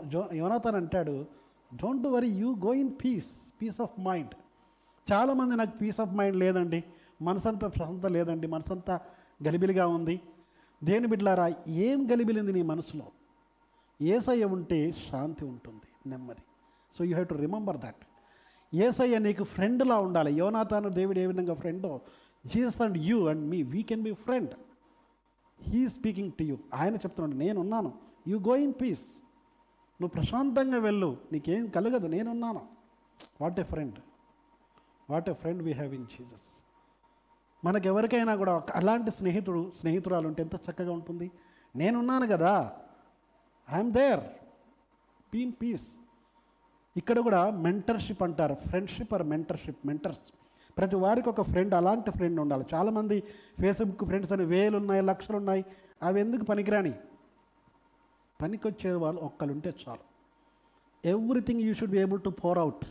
జో 0.06 0.28
యోనాథన్ 0.32 0.76
అంటాడు 0.76 1.26
don't 1.76 2.06
worry 2.06 2.28
you 2.28 2.54
go 2.54 2.74
in 2.74 2.92
peace 3.04 3.52
peace 3.62 3.80
of 3.80 4.00
mind 4.00 4.34
చాలామంది 5.12 5.56
నాకు 5.56 5.78
పీస్ 5.78 6.00
ఆఫ్ 6.00 6.10
మైండ్ 6.10 6.36
లేదండి. 6.36 6.84
మనసంతా 7.28 7.66
ప్రశాంత 7.68 8.06
లేదండి 8.06 8.46
మనసంతా 8.54 8.94
గలిబిలిగా 9.46 9.86
ఉంది. 9.96 10.16
దేని 10.84 11.06
బిడ్డలారా 11.06 11.46
ఏం 11.68 11.98
గలిబిలింది 12.10 12.52
నీ 12.52 12.62
మనసులో? 12.62 13.06
ఏసయ్య 14.02 14.44
ఉంటే 14.44 14.78
శాంతి 15.10 15.44
ఉంటుంది 15.44 15.88
నెమ్మది. 16.10 16.44
So 16.92 17.04
you 17.04 17.10
have 17.10 17.28
to 17.28 17.34
remember 17.34 17.78
that. 17.84 18.02
ఏసయ్య 18.74 19.18
నీకు 19.18 19.44
ఫ్రెండ్లా 19.44 19.96
ఉండాలి. 20.06 20.32
యోనాథాను 20.34 20.88
దేవుడు 20.88 21.18
ఏ 21.18 21.26
విధంగా 21.26 21.54
ఫ్రెండో 21.54 22.00
Jesus 22.46 22.80
and 22.82 22.98
you 22.98 23.18
and 23.28 23.44
me 23.52 23.62
we 23.62 23.82
can 23.82 24.02
be 24.02 24.12
friend 24.26 24.54
he 25.68 25.88
speaking 25.88 26.32
to 26.38 26.42
you 26.42 26.56
ఆయన 26.74 26.94
చెప్తున్నాడు 27.04 27.36
నేనున్నాను. 27.44 27.92
యూ 28.28 28.38
గో 28.48 28.56
ఇన్ 28.56 28.74
పీస్ 28.82 29.06
నువ్వు 30.00 30.12
ప్రశాంతంగా 30.16 30.78
వెళ్ళు. 30.78 31.10
నీకేం 31.32 31.66
కలగదు 31.76 32.06
నేనున్నాను. 32.06 32.62
What 33.40 33.60
a 33.60 33.62
friend 33.62 33.98
what 35.10 35.30
a 35.30 35.32
friend 35.32 35.62
we 35.62 35.72
have 35.72 35.94
in 35.94 36.06
Jesus 36.06 36.63
మనకెవరికైనా 37.64 38.36
కూడా 38.36 38.62
అలాంటి 38.74 39.10
స్నేహితుడు 39.10 39.72
స్నేహితురాలు 39.76 40.28
ఉంటే 40.28 40.42
ఎంత 40.42 40.54
చక్కగా 40.54 40.92
ఉంటుంది. 40.92 41.30
నేనున్నాను 41.76 42.26
కదా. 42.26 42.72
ఐఎమ్ 43.74 43.92
దేర్ 43.92 44.20
బీన్ 45.32 45.52
పీస్ 45.62 45.98
ఇక్కడ 46.96 47.18
కూడా 47.18 47.50
మెంటర్షిప్ 47.50 48.22
అంటారు. 48.22 48.54
ఫ్రెండ్షిప్ 48.54 49.14
ఆర్ 49.14 49.22
మెంటర్షిప్ 49.22 49.86
మెంటర్స్ 49.86 50.32
ప్రతి 50.78 50.96
వారికి 50.96 51.28
ఒక 51.28 51.42
ఫ్రెండ్ 51.42 51.74
అలాంటి 51.74 52.10
ఫ్రెండ్ 52.10 52.40
ఉండాలి. 52.40 52.64
చాలామంది 52.74 53.20
ఫేస్బుక్ 53.60 54.04
ఫ్రెండ్స్ 54.04 54.32
అని 54.32 54.44
వేలు 54.44 54.76
ఉన్నాయి 54.76 55.02
లక్షలు 55.02 55.36
ఉన్నాయి 55.36 55.64
అవి 56.02 56.20
ఎందుకు 56.20 56.44
పనికిరాని? 56.44 56.94
పనికొచ్చే 58.42 58.92
వాళ్ళు 58.92 59.20
ఒక్కరుంటే 59.20 59.74
చాలు. 59.88 60.04
Everything 61.08 61.60
you 61.60 61.74
should 61.74 61.90
be 61.90 61.98
able 61.98 62.20
to 62.22 62.30
pour 62.30 62.58
out 62.58 62.84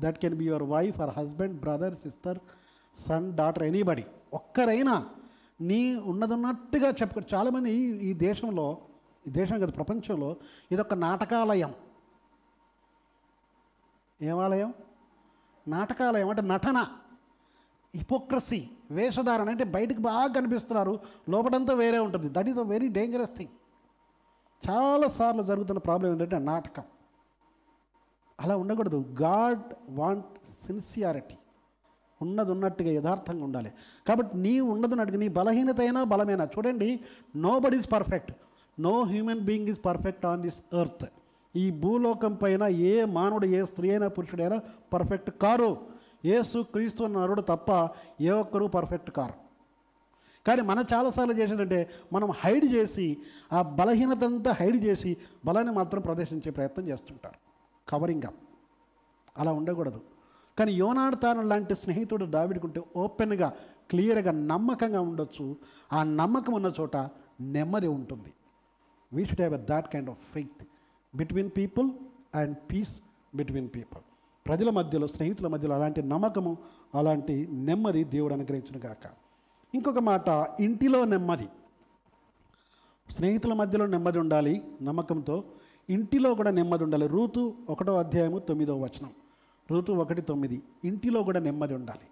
that 0.00 0.18
can 0.18 0.34
be 0.34 0.44
your 0.44 0.62
wife 0.62 1.00
or 1.00 1.10
husband 1.18 1.60
brother 1.60 1.94
sister 1.94 2.38
son 3.00 3.36
daughter 3.36 3.62
anybody 3.62 4.04
ఒక్కరైనా 4.34 4.94
నీ 5.60 5.94
ఉన్నదన్నట్టుగా 5.94 6.88
చెప్పుకో 6.88 7.20
చాలామంది 7.34 7.70
ఈ 7.70 8.10
ఈ 8.10 8.12
దేశంలో 8.12 8.78
ఈ 9.26 9.30
దేశం 9.30 9.56
కదా 9.56 9.66
ప్రపంచంలో 9.66 10.36
ఇదొక 10.72 10.94
నాటకాలయం. 10.94 11.74
ఏమాలయం? 14.22 14.74
నాటకాలయం 15.68 16.28
అంటే 16.28 16.42
నటన. 16.42 16.78
హిపోక్రసీ 17.94 18.68
వేషధారణ 18.90 19.48
అంటే 19.48 19.64
బయటకు 19.64 20.00
బాగా 20.00 20.32
కనిపిస్తున్నారు. 20.32 21.00
లోపలంతా 21.28 21.74
వేరే 21.74 21.98
ఉంటుంది. 21.98 22.28
That 22.28 22.48
is 22.48 22.58
a 22.58 22.62
very 22.62 22.88
dangerous 22.88 23.36
thing 23.36 23.50
చాలాసార్లు 24.70 25.42
జరుగుతున్న 25.42 25.78
ప్రాబ్లం 25.78 26.12
ఏంటంటే 26.12 26.38
నాటకం. 26.38 26.82
అలా 28.40 28.56
ఉండకూడదు. 28.56 29.04
గాడ్ 29.22 29.62
వాంట్ 29.88 30.38
సిన్సియారిటీ 30.66 31.34
ఉన్నది 32.22 32.50
ఉన్నట్టుగా 32.50 32.90
యథార్థంగా 32.90 33.44
ఉండాలి. 33.44 33.72
కాబట్టి 34.08 34.38
నీ 34.38 34.60
ఉన్నది 34.60 34.92
ఉన్నట్టుగా 34.92 35.18
నీ 35.18 35.28
బలహీనత 35.28 35.80
అయినా 35.80 36.04
బలమైనా? 36.04 36.44
చూడండి 36.44 37.00
nobody 37.58 37.74
is 37.74 37.92
perfect 37.92 38.32
no 38.80 39.02
human 39.02 39.40
being 39.40 39.68
is 39.68 39.84
perfect 39.84 40.26
on 40.26 40.42
this 40.42 40.60
earth 40.80 41.06
ఈ 41.56 41.70
భూలోకం 41.70 42.34
పైన 42.34 42.64
ఏ 42.66 43.04
మానవుడు 43.04 43.46
ఏ 43.46 43.64
స్త్రీ 43.64 43.90
అయినా 43.90 44.08
పురుషుడైనా 44.08 44.60
పర్ఫెక్ట్ 44.92 45.30
కారు. 45.30 45.76
ఏసు 46.24 46.58
క్రీస్తు 46.72 47.04
నరుడు 47.04 47.42
తప్ప 47.42 47.88
ఏ 48.20 48.30
ఒక్కరూ 48.30 48.66
పర్ఫెక్ట్ 48.66 49.10
కారు. 49.10 49.34
కానీ 50.46 50.62
మనం 50.62 50.84
చాలాసార్లు 50.94 51.34
చేసేటంటే 51.34 51.90
మనం 52.12 52.30
హైడ్ 52.30 52.64
చేసి 52.72 53.16
ఆ 53.52 53.62
బలహీనత 53.62 54.24
అంతా 54.24 54.50
హైడ్ 54.60 54.84
చేసి 54.84 55.16
బలాన్ని 55.44 55.72
మాత్రం 55.72 56.00
ప్రదర్శించే 56.00 56.50
ప్రయత్నం 56.50 56.88
చేస్తుంటారు. 56.88 57.38
కవరింగ్ 57.88 58.22
అప్ 58.22 58.34
అలా 59.38 59.52
ఉండకూడదు. 59.52 60.00
కానీ 60.60 60.72
యోనాడతాను 60.72 61.42
లాంటి 61.42 61.74
స్నేహితుడు 61.74 62.24
దావిడుకుంటే 62.24 62.82
ఓపెన్గా 62.96 63.52
క్లియర్గా 63.90 64.30
నమ్మకంగా 64.30 65.00
ఉండొచ్చు. 65.00 65.56
ఆ 65.92 66.02
నమ్మకం 66.02 66.52
ఉన్న 66.52 66.72
చోట 66.80 66.96
నెమ్మది 67.40 67.88
ఉంటుంది. 67.88 68.32
We 69.12 69.24
should 69.24 69.40
have 69.40 69.66
that 69.66 69.92
kind 69.92 70.10
of 70.10 70.18
faith 70.32 70.66
between 71.14 71.50
people 71.56 71.90
and 72.34 72.56
peace 72.72 73.00
between 73.34 73.68
people 73.74 74.02
ప్రజల 74.46 74.70
మధ్యలో 74.70 75.06
స్నేహితుల 75.06 75.46
మధ్యలో 75.46 75.74
అలాంటి 75.74 76.02
నమ్మకము 76.02 76.58
అలాంటి 76.94 77.48
నెమ్మది 77.50 78.04
దేవుడు 78.04 78.34
అనుగ్రహించిన 78.34 78.88
గాక. 78.88 79.10
ఇంకొక 79.74 79.98
మాట 79.98 80.28
ఇంటిలో 80.60 81.04
నెమ్మది. 81.04 81.48
స్నేహితుల 83.10 83.52
మధ్యలో 83.52 83.86
నెమ్మది 83.86 84.18
ఉండాలి 84.18 84.62
నమ్మకంతో. 84.82 85.44
ఇంటిలో 85.90 86.34
కూడా 86.34 86.50
నెమ్మది 86.50 86.84
ఉండాలి. 86.84 87.06
రూతు 87.06 87.54
ఒకటో 87.70 87.98
అధ్యాయము 87.98 88.38
తొమ్మిదో 88.38 88.76
వచనం. 88.76 89.10
రూతు 89.70 89.92
ఒకటి 89.92 90.22
తొమ్మిది. 90.22 90.62
ఇంటిలో 90.84 91.22
కూడా 91.22 91.40
నెమ్మది 91.40 91.74
ఉండాలి. 91.74 92.06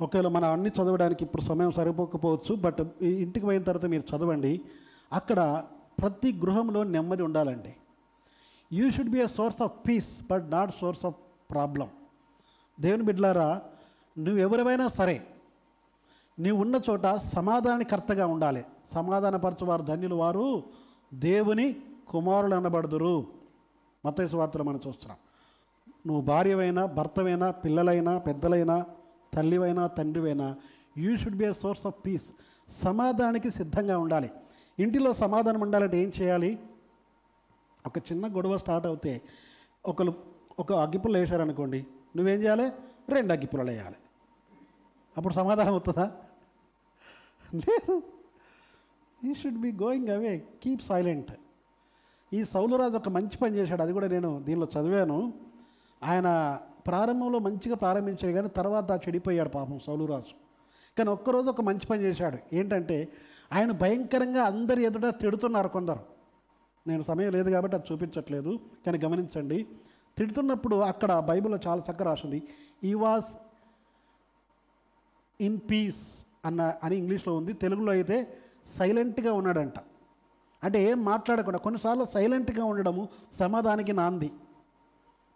ఒకవేళ 0.00 0.28
మనం 0.28 0.52
అన్ని 0.52 0.70
చదవడానికి 0.70 1.24
ఇప్పుడు 1.24 1.42
సమయం 1.42 1.70
సరిపోకపోవచ్చు 1.70 2.54
బట్ 2.54 3.02
ఇంటికి 3.02 3.46
పోయిన 3.46 3.62
తర్వాత 3.62 3.86
మీరు 3.86 4.16
చదవండి. 4.16 4.60
అక్కడ 5.12 5.64
ప్రతి 6.02 6.32
గృహంలో 6.32 6.84
నెమ్మది 6.84 7.22
ఉండాలండి. 7.22 7.76
You 8.72 8.90
should 8.90 9.08
be 9.08 9.20
a 9.20 9.26
source 9.26 9.62
of 9.62 9.88
peace 9.88 10.22
but 10.30 10.50
not 10.50 10.70
source 10.80 11.06
of 11.06 11.14
problem 11.50 11.88
దేవుని 12.80 13.02
బిడ్లారా 13.02 13.62
నువ్వు 14.18 14.40
ఎవరివైనా 14.40 14.88
సరే 14.88 15.26
నీవు 16.38 16.60
ఉన్న 16.60 16.80
చోట 16.90 17.06
సమాధానకర్తగా 17.06 18.26
ఉండాలి. 18.26 18.64
సమాధానపరచువారు 18.92 19.82
ధన్యులు 19.82 20.14
వారు 20.14 20.62
దేవుని 21.14 21.76
కుమారులు 22.08 22.54
అనబడుదురు. 22.54 23.26
మతైసు 24.06 24.36
వార్తలు 24.36 24.62
మనం 24.62 24.80
చూస్తున్నాం. 24.86 25.18
నువ్వు 26.06 26.22
భార్యవైనా 26.22 26.86
భర్తవైనా 26.86 27.50
పిల్లలైనా 27.50 28.18
పెద్దలైనా 28.18 28.86
తల్లివైనా 29.34 29.86
తండ్రివైనా 29.86 30.56
you 30.98 31.16
should 31.16 31.36
be 31.36 31.44
a 31.44 31.52
source 31.52 31.86
of 31.86 32.06
peace 32.06 32.32
సమాధానానికి 32.68 33.50
సిద్ధంగా 33.50 33.98
ఉండాలి. 33.98 34.30
ఇంటిలో 34.78 35.12
సమాధానం 35.12 35.60
ఉండాలంటే 35.60 35.98
ఏం 35.98 36.12
చేయాలి? 36.20 36.58
ఒక 37.86 37.98
చిన్న 37.98 38.36
గొడవ 38.36 38.56
స్టార్ట్ 38.56 38.86
అవుతే 38.86 39.22
ఒకరు 39.86 40.14
ఒక 40.58 40.72
అగ్గిపుల్ల 40.72 41.18
వేశారనుకోండి 41.18 41.86
నువ్వేం 42.16 42.40
చేయాలి? 42.40 42.72
రెండు 43.08 43.32
అగ్గిపుల్లలు 43.32 43.70
వేయాలి. 43.70 43.96
అప్పుడు 45.16 45.34
సమాధానం 45.34 45.72
అవుతుందా 45.72 46.12
లేదు. 47.54 48.02
You 49.24 49.34
should 49.34 49.58
be 49.58 49.72
going 49.72 50.08
away 50.08 50.42
keep 50.62 50.82
silent 50.82 51.32
ఈ 52.32 52.44
సౌలరాజు 52.44 52.96
ఒక 52.96 53.08
మంచి 53.08 53.36
పని 53.36 53.56
చేశాడు. 53.56 53.82
అది 53.82 53.92
కూడా 53.92 54.08
నేను 54.08 54.42
దీనిలో 54.46 54.66
చదివాను. 54.66 55.32
ఆయన 56.02 56.58
ప్రారంభంలో 56.86 57.38
మంచిగా 57.38 57.74
ప్రారంభించాడు 57.74 58.32
కానీ 58.32 58.48
తర్వాత 58.48 59.00
చెడిపోయాడు 59.08 59.48
పాపం 59.48 59.78
సౌలురాజు 59.86 60.34
కానీ 60.98 61.10
ఒక్కరోజు 61.10 61.50
ఒక 61.50 61.60
మంచి 61.60 61.86
పని 61.86 62.02
చేశాడు. 62.02 62.38
ఏంటంటే 62.52 63.08
ఆయన 63.52 63.70
భయంకరంగా 63.70 64.42
అందరి 64.42 64.84
ఎదుట 64.84 65.20
తిడుతున్నారు 65.20 65.68
కొందరు. 65.68 66.00
నేను 66.86 67.02
సమయం 67.02 67.32
లేదు 67.32 67.50
కాబట్టి 67.50 67.76
అది 67.76 67.92
చూపించట్లేదు 67.92 68.58
కానీ 68.86 68.98
గమనించండి. 69.04 69.66
తిడుతున్నప్పుడు 70.18 70.76
అక్కడ 70.76 71.18
బైబిల్లో 71.18 71.58
చాలా 71.66 71.82
చక్కగా 71.90 72.04
రాసింది. 72.04 72.42
ఈ 72.84 72.94
వాజ్ 72.94 73.24
ఇన్ 75.40 75.58
పీస్ 75.70 76.26
అన్న 76.44 76.74
అని 76.82 76.96
ఇంగ్లీష్లో 76.96 77.36
ఉంది. 77.36 77.52
తెలుగులో 77.52 77.92
అయితే 77.92 78.36
సైలెంట్గా 78.66 79.32
ఉన్నాడంట. 79.32 79.74
అంటే 80.64 80.84
ఏం 80.84 81.04
మాట్లాడకుండా 81.04 81.58
కొన్నిసార్లు 81.58 82.04
సైలెంట్గా 82.04 82.64
ఉండడము 82.64 83.08
సమాధానికి 83.32 83.92
నాంది. 83.92 84.32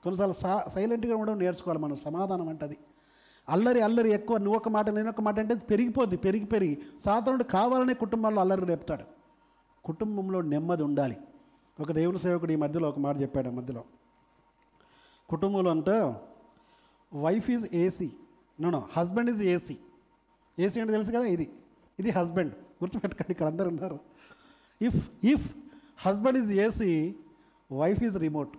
కొన్నిసార్లు 0.03 0.35
సా 0.35 0.65
సైలెంట్గా 0.75 1.17
ఉండడం 1.17 1.39
నేర్చుకోవాలి 1.39 1.83
మనం 1.83 1.97
సమాధానం 1.97 2.49
అంటే 2.49 2.65
అది 2.65 2.79
అల్లరి 3.49 3.81
అల్లరి 3.81 4.11
ఎక్కువ 4.11 4.39
నువ్వు 4.39 4.57
ఒక 4.57 4.69
మాట 4.69 4.91
నేను 4.91 5.09
ఒక 5.09 5.21
మాట 5.21 5.39
అంటే 5.39 5.55
అది 5.55 5.65
పెరిగిపోద్ది 5.65 6.17
పెరిగి 6.17 6.45
పెరిగి. 6.45 6.79
సాధారణ 7.05 7.43
కావాలనే 7.43 7.95
కుటుంబాల్లో 7.95 8.41
అల్లరి 8.41 8.67
రేపుతాడు. 8.67 9.05
కుటుంబంలో 9.85 10.41
నెమ్మది 10.41 10.83
ఉండాలి. 10.83 11.17
ఒక 11.81 11.93
దేవుని 11.93 12.19
సేవకుడు 12.19 12.53
ఈ 12.53 12.57
మధ్యలో 12.57 12.89
ఒక 12.89 12.99
మాట 12.99 13.21
చెప్పాడు 13.21 13.49
ఆ 13.49 13.51
మధ్యలో. 13.51 13.85
కుటుంబంలో 15.29 15.71
అంటే 15.71 16.15
wife 17.15 17.51
is 17.51 17.75
AC 17.75 18.11
no 18.61 18.89
husband 18.93 19.31
is 19.31 19.43
AC 19.43 19.77
AC 20.59 20.81
అంటే 20.81 20.93
తెలుసు 20.93 21.11
కదా 21.11 21.25
ఇది. 21.25 21.51
ఇది 21.99 22.11
హస్బెండ్ 22.11 22.55
గుర్తుపెట్టుకోండి 22.55 23.33
ఇక్కడ 23.33 23.47
అందరు 23.47 23.69
ఉన్నారు. 23.69 23.99
If 24.83 25.11
if 25.25 25.57
husband 25.99 26.39
is 26.39 26.53
AC 26.53 27.15
wife 27.73 28.05
is 28.05 28.19
remote 28.19 28.51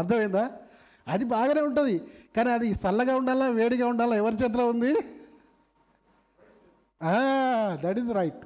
అర్థమైందా? 0.00 0.44
అది 1.06 1.24
బాగానే 1.34 1.62
ఉంటుంది. 1.68 1.96
కానీ 2.36 2.50
అది 2.56 2.68
చల్లగా 2.82 3.14
ఉండాలా 3.20 3.46
వేడిగా 3.58 3.86
ఉండాలా 3.92 4.14
ఎవరి 4.22 4.36
చేతిలో 4.42 4.64
ఉంది? 4.72 4.92
దట్ 7.82 7.98
ఈజ్ 8.02 8.10
రైట్ 8.20 8.42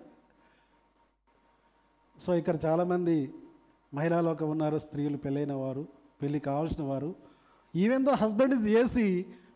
సో 2.19 2.31
ఇక్కడ 2.41 2.57
చాలామంది 2.67 3.17
మహిళా 3.93 4.19
లోకం 4.29 4.49
ఉన్నారు 4.55 4.79
స్త్రీలు 4.85 5.19
పెళ్ళైన 5.25 5.55
వారు 5.63 5.83
పెళ్ళి 6.23 6.41
కావాల్సిన 6.49 6.83
వారు. 6.91 7.11
Even 7.75 8.05
though 8.09 8.13
husband 8.23 8.55
is 8.59 8.67
AC 8.81 9.07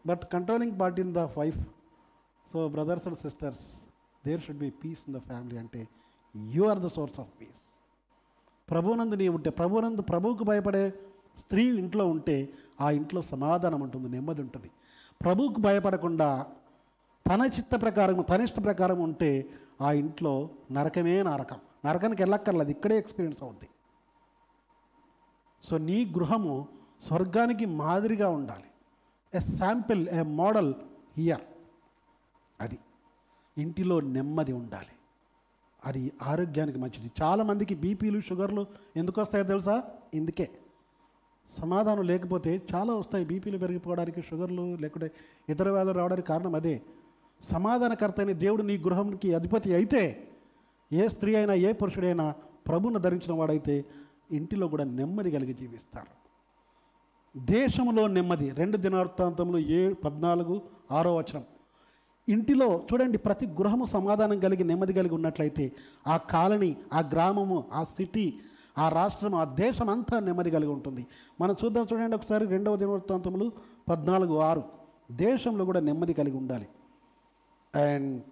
but 0.07 0.23
controlling 0.33 0.75
part 0.81 0.99
in 1.05 1.13
the 1.15 1.23
wife 1.39 1.61
so 2.47 2.61
brothers 2.75 3.07
and 3.09 3.19
sisters 3.19 3.65
there 4.25 4.43
should 4.47 4.63
be 4.67 4.71
peace 4.83 5.03
in 5.09 5.17
the 5.17 5.21
family 5.31 5.59
అంటే 5.63 5.83
you 6.57 6.65
are 6.73 6.81
the 6.87 6.91
source 6.97 7.19
of 7.23 7.31
peace 7.41 7.63
ప్రభునందు 8.69 9.17
నీ 9.23 9.27
ఉంటే 9.37 9.51
ప్రభునందు 9.61 10.03
ప్రభువుకు 10.03 10.45
భయపడే 10.45 10.85
స్త్రీ 11.38 11.79
ఇంట్లో 11.79 12.07
ఉంటే 12.07 12.53
ఆ 12.81 12.90
ఇంట్లో 12.90 13.22
సమాధానం 13.22 13.81
ఉంటుంది 13.81 14.09
నెమ్మది 14.09 14.40
ఉంటుంది. 14.40 14.70
ప్రభువుకు 15.22 15.61
భయపడకుండా 15.61 16.46
తన 17.27 17.51
చిత్త 17.59 17.83
ప్రకారం 17.83 18.22
తన 18.22 18.40
ఇష్ట 18.40 18.64
ప్రకారం 18.64 19.01
ఉంటే 19.01 19.48
ఆ 19.81 19.92
ఇంట్లో 19.92 20.51
నరకమే 20.72 21.22
నరకం. 21.22 21.57
నరకానికి 21.87 22.22
వెళ్ళక్కర్లేదు 22.22 22.70
ఇక్కడే 22.70 22.98
ఎక్స్పీరియన్స్ 22.98 23.42
అవుద్ది. 23.42 23.68
సో 25.64 25.79
నీ 25.79 26.05
గృహము 26.05 26.68
స్వర్గానికి 27.07 27.66
మాదిరిగా 27.66 28.29
ఉండాలి. 28.29 28.64
A 29.35 29.38
sample 29.38 30.09
a 30.09 30.22
model 30.22 30.74
here 31.16 31.40
అది 32.61 32.79
ఇంటిలో 33.59 34.01
నెమ్మది 34.01 34.53
ఉండాలి. 34.53 34.88
అది 35.85 36.12
ఆరోగ్యానికి 36.22 36.79
మంచిది. 36.79 37.11
చాలామందికి 37.22 37.74
బీపీలు 37.74 38.20
షుగర్లు 38.20 38.66
ఎందుకు 38.96 39.20
వస్తాయో 39.20 39.44
తెలుసా? 39.44 39.85
ఇందుకే. 40.14 40.51
సమాధానం 41.51 42.03
లేకపోతే 42.03 42.63
చాలా 42.75 42.95
వస్తాయి. 42.95 43.25
బీపీలు 43.25 43.59
పెరిగిపోవడానికి 43.59 44.23
షుగర్లు 44.23 44.77
లేకుంటే 44.77 45.13
ఇతర 45.49 45.71
వ్యాధులు 45.71 45.95
రావడానికి 45.95 46.29
కారణం 46.29 46.55
అదే. 46.55 46.83
సమాధానకర్త 47.41 48.15
అయిన 48.19 48.33
దేవుడు 48.33 48.63
నీ 48.63 48.79
గృహంకి 48.79 49.35
అధిపతి 49.35 49.75
అయితే 49.75 50.29
ఏ 50.93 51.09
స్త్రీ 51.09 51.35
అయినా 51.35 51.55
ఏ 51.55 51.73
పురుషుడైనా 51.73 52.35
ప్రభువును 52.67 52.99
ధరించిన 52.99 53.33
వాడైతే 53.33 53.85
ఇంటిలో 54.33 54.69
కూడా 54.69 54.85
నెమ్మది 54.85 55.31
కలిగి 55.31 55.53
జీవిస్తారు. 55.53 56.29
దేశంలో 57.39 58.07
నెమ్మది. 58.07 58.51
రెండు 58.51 58.77
దినార్థాంతంలో 58.77 59.59
ఏ 59.59 59.93
పద్నాలుగు 59.93 60.63
ఆరో 60.93 61.17
వచనం. 61.17 61.45
ఇంటిలో 62.29 62.85
చూడండి 62.93 63.19
ప్రతి 63.19 63.47
గృహము 63.47 63.85
సమాధానం 63.85 64.41
కలిగి 64.41 64.65
నెమ్మది 64.65 64.93
కలిగి 64.93 65.15
ఉన్నట్లయితే 65.15 65.73
ఆ 66.07 66.17
కాలనీ 66.17 66.77
ఆ 66.93 67.01
గ్రామము 67.01 67.65
ఆ 67.73 67.83
సిటీ 67.83 68.41
ఆ 68.79 68.88
రాష్ట్రం 68.88 69.35
ఆ 69.35 69.45
దేశం 69.45 69.88
అంతా 69.91 70.17
నెమ్మది 70.21 70.51
కలిగి 70.51 70.73
ఉంటుంది. 70.73 71.03
మనం 71.41 71.55
చూద్దాం 71.64 71.87
చూడండి 71.93 72.17
ఒకసారి 72.17 72.45
రెండవ 72.55 72.77
దినవృత్తాంతములు 72.77 73.47
పద్నాలుగు 73.88 74.35
ఆరు. 74.49 74.62
దేశంలో 75.25 75.64
కూడా 75.64 75.81
నెమ్మది 75.81 76.12
కలిగి 76.12 76.37
ఉండాలి. 76.37 76.69
అండ్ 77.75 78.23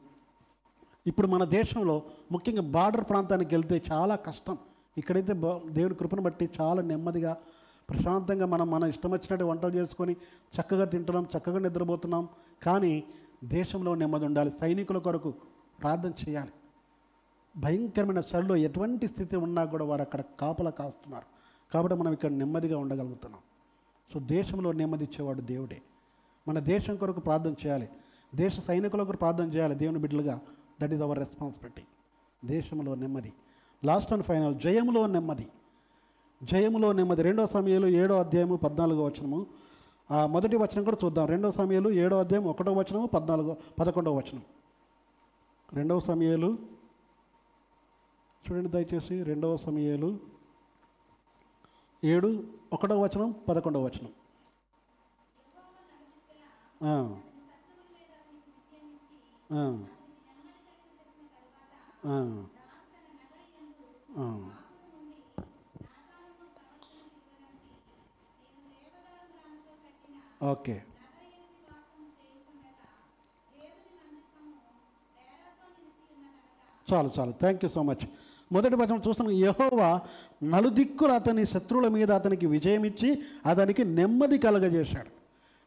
ఇప్పుడు 1.07 1.27
మన 1.27 1.45
దేశంలో 1.45 2.03
ముఖ్యంగా 2.33 2.63
బార్డర్ 2.77 3.05
ప్రాంతానికి 3.11 3.55
వెళ్తే 3.55 3.77
చాలా 3.93 4.15
కష్టం. 4.29 4.57
ఇక్కడైతే 4.99 5.33
దేవుని 5.71 5.95
కృపను 5.95 6.23
బట్టి 6.23 6.51
చాలా 6.61 6.83
నెమ్మదిగా 6.83 7.33
ప్రశాంతంగా 7.91 8.47
మనం 8.47 8.67
మన 8.71 8.85
ఇష్టం 8.85 9.11
వచ్చినట్టు 9.11 9.45
వంటలు 9.45 9.75
చేసుకొని 9.79 10.15
చక్కగా 10.57 10.85
తింటున్నాం 10.85 11.27
చక్కగా 11.35 11.59
నిద్రపోతున్నాం. 11.59 12.25
కానీ 12.67 13.05
దేశంలో 13.45 13.95
నెమ్మది 13.95 14.25
ఉండాలి. 14.25 14.51
సైనికుల 14.51 14.99
కొరకు 14.99 15.31
ప్రార్థన 15.81 16.13
చేయాలి. 16.23 16.53
భయంకరమైన 17.59 18.19
చలిలో 18.19 18.57
ఎటువంటి 18.57 19.09
స్థితి 19.09 19.37
ఉన్నా 19.37 19.65
కూడా 19.65 19.85
వారు 19.85 20.01
అక్కడ 20.01 20.21
కాపలా 20.41 20.71
కాస్తున్నారు. 20.71 21.25
కాబట్టి 21.73 21.99
మనం 21.99 22.13
ఇక్కడ 22.13 22.31
నెమ్మదిగా 22.31 22.79
ఉండగలుగుతున్నాం. 22.79 23.41
సో 24.15 24.21
దేశంలో 24.21 24.73
నెమ్మది 24.73 25.05
ఇచ్చేవాడు 25.05 25.41
దేవుడే. 25.41 25.83
మన 26.49 26.59
దేశం 26.59 26.97
కొరకు 26.97 27.21
ప్రార్థన 27.21 27.51
చేయాలి. 27.51 27.89
దేశ 28.35 28.61
సైనికుల 28.61 29.03
ప్రార్థన 29.03 29.45
చేయాలి. 29.45 29.75
దేవుని 29.75 29.99
బిడ్డలుగా 29.99 30.41
దట్ 30.83 30.93
ఈజ్ 30.93 31.03
అవర్ 31.03 31.19
రెస్పాన్సిబిలిటీ 31.19 31.83
దేశంలో 32.45 32.95
నెమ్మది. 32.95 33.33
లాస్ట్ 33.85 34.13
అండ్ 34.13 34.25
ఫైనల్ 34.25 34.55
జయములో 34.55 35.07
నెమ్మది. 35.07 35.49
జయములో 36.43 36.93
నెమ్మది. 36.93 37.23
రెండో 37.23 37.47
సమయంలో 37.47 37.89
ఏడో 37.89 38.19
అధ్యాయము 38.19 38.57
పద్నాలుగో 38.57 39.05
వచనము. 39.05 39.47
ఆ 40.11 40.27
మొదటి 40.27 40.57
వచనం 40.57 40.85
కూడా 40.85 40.97
చూద్దాం. 41.05 41.27
రెండో 41.27 41.51
సమయాలు 41.51 41.91
ఏడో 41.91 42.19
అధ్యాయం 42.19 42.45
ఒకటో 42.45 42.73
వచనము 42.73 43.07
పద్నాలుగో 43.07 43.57
పదకొండవ 43.81 44.17
వచనం. 44.17 44.43
రెండవ 45.73 46.01
సమయాలు 46.01 46.76
చూడండి 48.47 48.69
దయచేసి 48.69 49.23
రెండవ 49.23 49.57
సమయాలు. 49.57 50.21
ఏడు 52.05 52.45
ఒకటవ 52.73 53.03
వచనం 53.03 53.31
పదకొండవ 53.49 53.85
వచనం. 53.85 54.13
ఓకే. 70.43 70.85
చాలు 76.93 77.11
చాలు. 77.19 77.33
Thank 77.33 77.65
you 77.65 77.69
so 77.69 77.83
much. 77.83 78.26
మొదటి 78.53 78.77
వచనం 78.77 79.01
చూస్తాం 79.09 79.31
యహోవా 79.31 80.01
నలుదిక్కులు 80.43 81.13
అతని 81.13 81.47
శత్రువుల 81.47 81.89
మీద 81.89 82.11
అతనికి 82.13 82.47
విజయం 82.47 82.85
ఇచ్చి 82.85 83.23
అతనికి 83.47 83.85
నెమ్మది 83.85 84.39
కలగజేశాడు. 84.39 85.11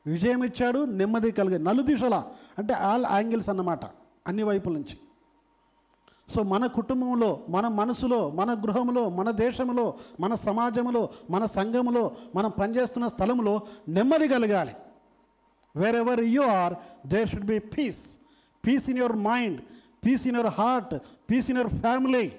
విజయం 0.09 0.43
ఇచ్చాడు 0.43 0.79
నెమ్మది 0.79 1.31
కలగ 1.31 1.57
నలుదిశల 1.57 2.23
అంటే 2.57 2.73
ఆల్ 2.73 3.05
యాంగిల్స్ 3.11 3.49
అన్నమాట 3.49 3.85
అన్ని 4.27 4.43
వైపుల 4.43 4.73
నుంచి. 4.73 4.97
సో 6.29 6.43
మన 6.43 6.65
కుటుంబంలో 6.65 7.43
మన 7.49 7.67
మనసులో 7.67 8.29
మన 8.29 8.53
గృహంలో 8.53 9.09
మన 9.09 9.31
దేశంలో 9.31 9.93
మన 10.19 10.33
సమాజంలో 10.33 11.09
మన 11.29 11.45
సంఘములో 11.45 12.11
మనం 12.35 12.51
పనిచేస్తున్న 12.59 13.07
స్థలంలో 13.07 13.61
నెమ్మది 13.87 14.27
కలగాలి. 14.27 14.75
Wherever 15.95 16.19
you 16.19 16.41
are 16.41 16.73
there 17.07 17.29
should 17.29 17.45
be 17.45 17.59
peace 17.59 18.19
peace 18.67 18.89
in 18.89 18.97
your 18.97 19.15
mind 19.15 19.61
peace 20.05 20.27
in 20.27 20.35
your 20.35 20.53
heart 20.53 20.93
peace 21.31 21.49
in 21.49 21.57
your 21.57 21.73
family 21.73 22.31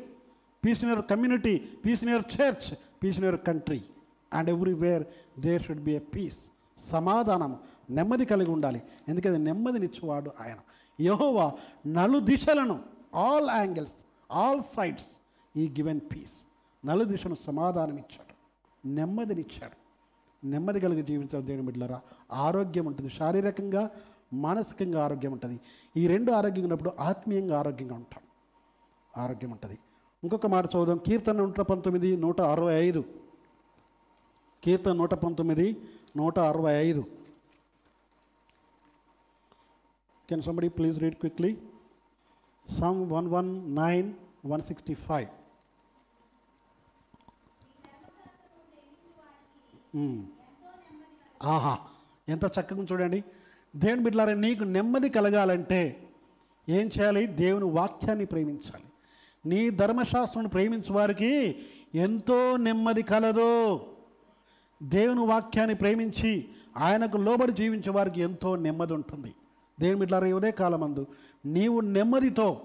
peace 0.65 0.85
in 0.85 0.91
your 0.93 1.07
community 1.07 1.59
peace 1.59 2.03
in 2.05 2.11
your 2.11 2.25
church 2.37 2.77
peace 3.03 3.17
in 3.17 3.25
your 3.25 3.41
country 3.41 3.85
and 4.33 4.51
everywhere 4.51 5.05
there 5.41 5.63
should 5.63 5.81
be 5.81 5.93
a 5.93 5.99
peace 5.99 6.51
సమాధానం 6.79 7.57
నెమ్మది 7.91 8.25
కలిగి 8.25 8.51
ఉండాలి. 8.51 8.83
ఎందుకంటే 9.09 9.39
నెమ్మదినిచ్చేవాడు 9.39 10.31
ఆయన. 10.41 10.59
యహోవా 11.01 11.53
నలు 11.87 12.19
దిశలను 12.21 12.81
all 13.15 13.51
angles 13.51 13.95
all 14.33 14.63
sides 14.63 15.11
ఈ 15.57 15.69
గివెన్ 15.69 16.01
పీస్ 16.01 16.47
నలు 16.87 17.05
దిశను 17.05 17.35
సమాధానం 17.35 17.97
ఇచ్చాడు 17.97 18.35
నెమ్మదినిచ్చాడు. 18.89 19.77
నెమ్మది 20.47 20.81
కలిగి 20.81 21.03
జీవించాలి 21.03 21.45
దేవుని 21.47 21.67
బిడ్డలరా. 21.67 22.01
ఆరోగ్యం 22.33 22.85
ఉంటుంది 22.85 23.11
శారీరకంగా 23.11 23.91
మానసికంగా 24.33 25.05
ఆరోగ్యం 25.05 25.33
ఉంటుంది. 25.33 25.61
ఈ 25.97 26.07
రెండు 26.07 26.33
ఆరోగ్యంగా 26.33 26.63
ఉన్నప్పుడు 26.63 26.93
ఆత్మీయంగా 27.01 27.59
ఆరోగ్యంగా 27.59 27.95
ఉంటాం. 27.95 28.23
ఆరోగ్యం 29.17 29.51
ఉంటుంది. 29.51 29.79
ఇంకొక 30.25 30.47
మాట 30.47 30.67
చదువుదాం. 30.67 30.99
కీర్తన 30.99 31.33
నూట 31.33 31.61
పంతొమ్మిది 31.61 32.17
నూట 32.17 32.41
అరవై 32.41 32.75
ఐదు. 32.75 33.05
కీర్తన 34.65 34.93
నూట 34.93 35.15
పంతొమ్మిది 35.15 35.83
నూట 36.17 36.39
అరవై 36.39 36.73
ఐదు. 36.73 37.05
Can 40.29 40.43
somebody 40.43 40.69
please 40.69 40.99
read 40.99 41.15
quickly 41.15 41.59
Psalm 42.71 43.13
one 43.13 43.29
one 43.29 43.77
nine 43.77 44.15
one 44.47 44.63
sixty 44.63 44.95
five 44.95 45.29
ఆహా. 51.43 51.79
ఎంత 52.29 52.45
చక్కగా 52.45 52.83
చూడండి. 52.83 53.25
దేవుని 53.77 54.03
బిడ్డలారా 54.03 54.35
నీకు 54.35 54.65
నెమ్మది 54.65 55.09
కలగాలంటే 55.09 56.09
ఏం 56.69 56.87
చేయాలి? 56.87 57.27
దేవుని 57.27 57.65
వాక్యాన్ని 57.65 58.27
ప్రేమించాలి. 58.27 58.90
నీ 59.47 59.71
ధర్మశాస్త్రం 59.71 60.47
ప్రేమించు 60.47 60.93
వారికి 60.93 61.57
ఎంతో 61.95 62.57
నెమ్మది 62.57 63.03
కలదు. 63.03 63.81
దేవుని 64.83 65.27
వాక్యాన్ని 65.27 65.75
ప్రేమించి 65.75 66.49
ఆయనకు 66.77 67.17
లోబడి 67.17 67.53
జీవించే 67.53 67.91
వారికి 67.91 68.21
ఎంతో 68.21 68.57
నెమ్మది 68.57 68.93
ఉంటుంది. 68.93 69.35
దేవుని 69.81 70.03
ఇట్లా 70.03 70.19
ఉదయ 70.19 70.51
కాలమందు 70.51 71.07
నీవు 71.47 71.81
నెమ్మదితో 71.81 72.63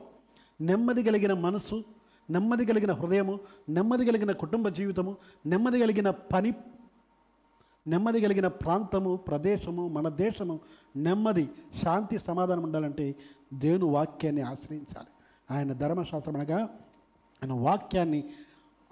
నెమ్మది 0.61 1.03
కలిగిన 1.03 1.33
మనసు 1.33 1.83
నెమ్మది 2.29 2.65
కలిగిన 2.65 2.91
హృదయము 2.91 3.39
నెమ్మది 3.69 4.05
కలిగిన 4.05 4.31
కుటుంబ 4.31 4.69
జీవితము 4.69 5.17
నెమ్మది 5.45 5.79
కలిగిన 5.79 6.09
పని 6.09 6.53
నెమ్మది 7.87 8.21
కలిగిన 8.21 8.47
ప్రాంతము 8.47 9.15
ప్రదేశము 9.15 9.87
మన 9.87 10.09
దేశము 10.09 10.59
నెమ్మది 10.95 11.49
శాంతి 11.83 12.19
సమాధానం 12.19 12.63
ఉండాలంటే 12.63 13.15
దేవుని 13.53 13.85
వాక్యాన్ని 13.85 14.41
ఆశ్రయించాలి. 14.41 15.07
ఆయన 15.51 15.73
ధర్మశాస్త్రం 15.73 16.35
అనగా 16.35 16.57
ఆయన 17.43 17.53
వాక్యాన్ని 17.53 18.23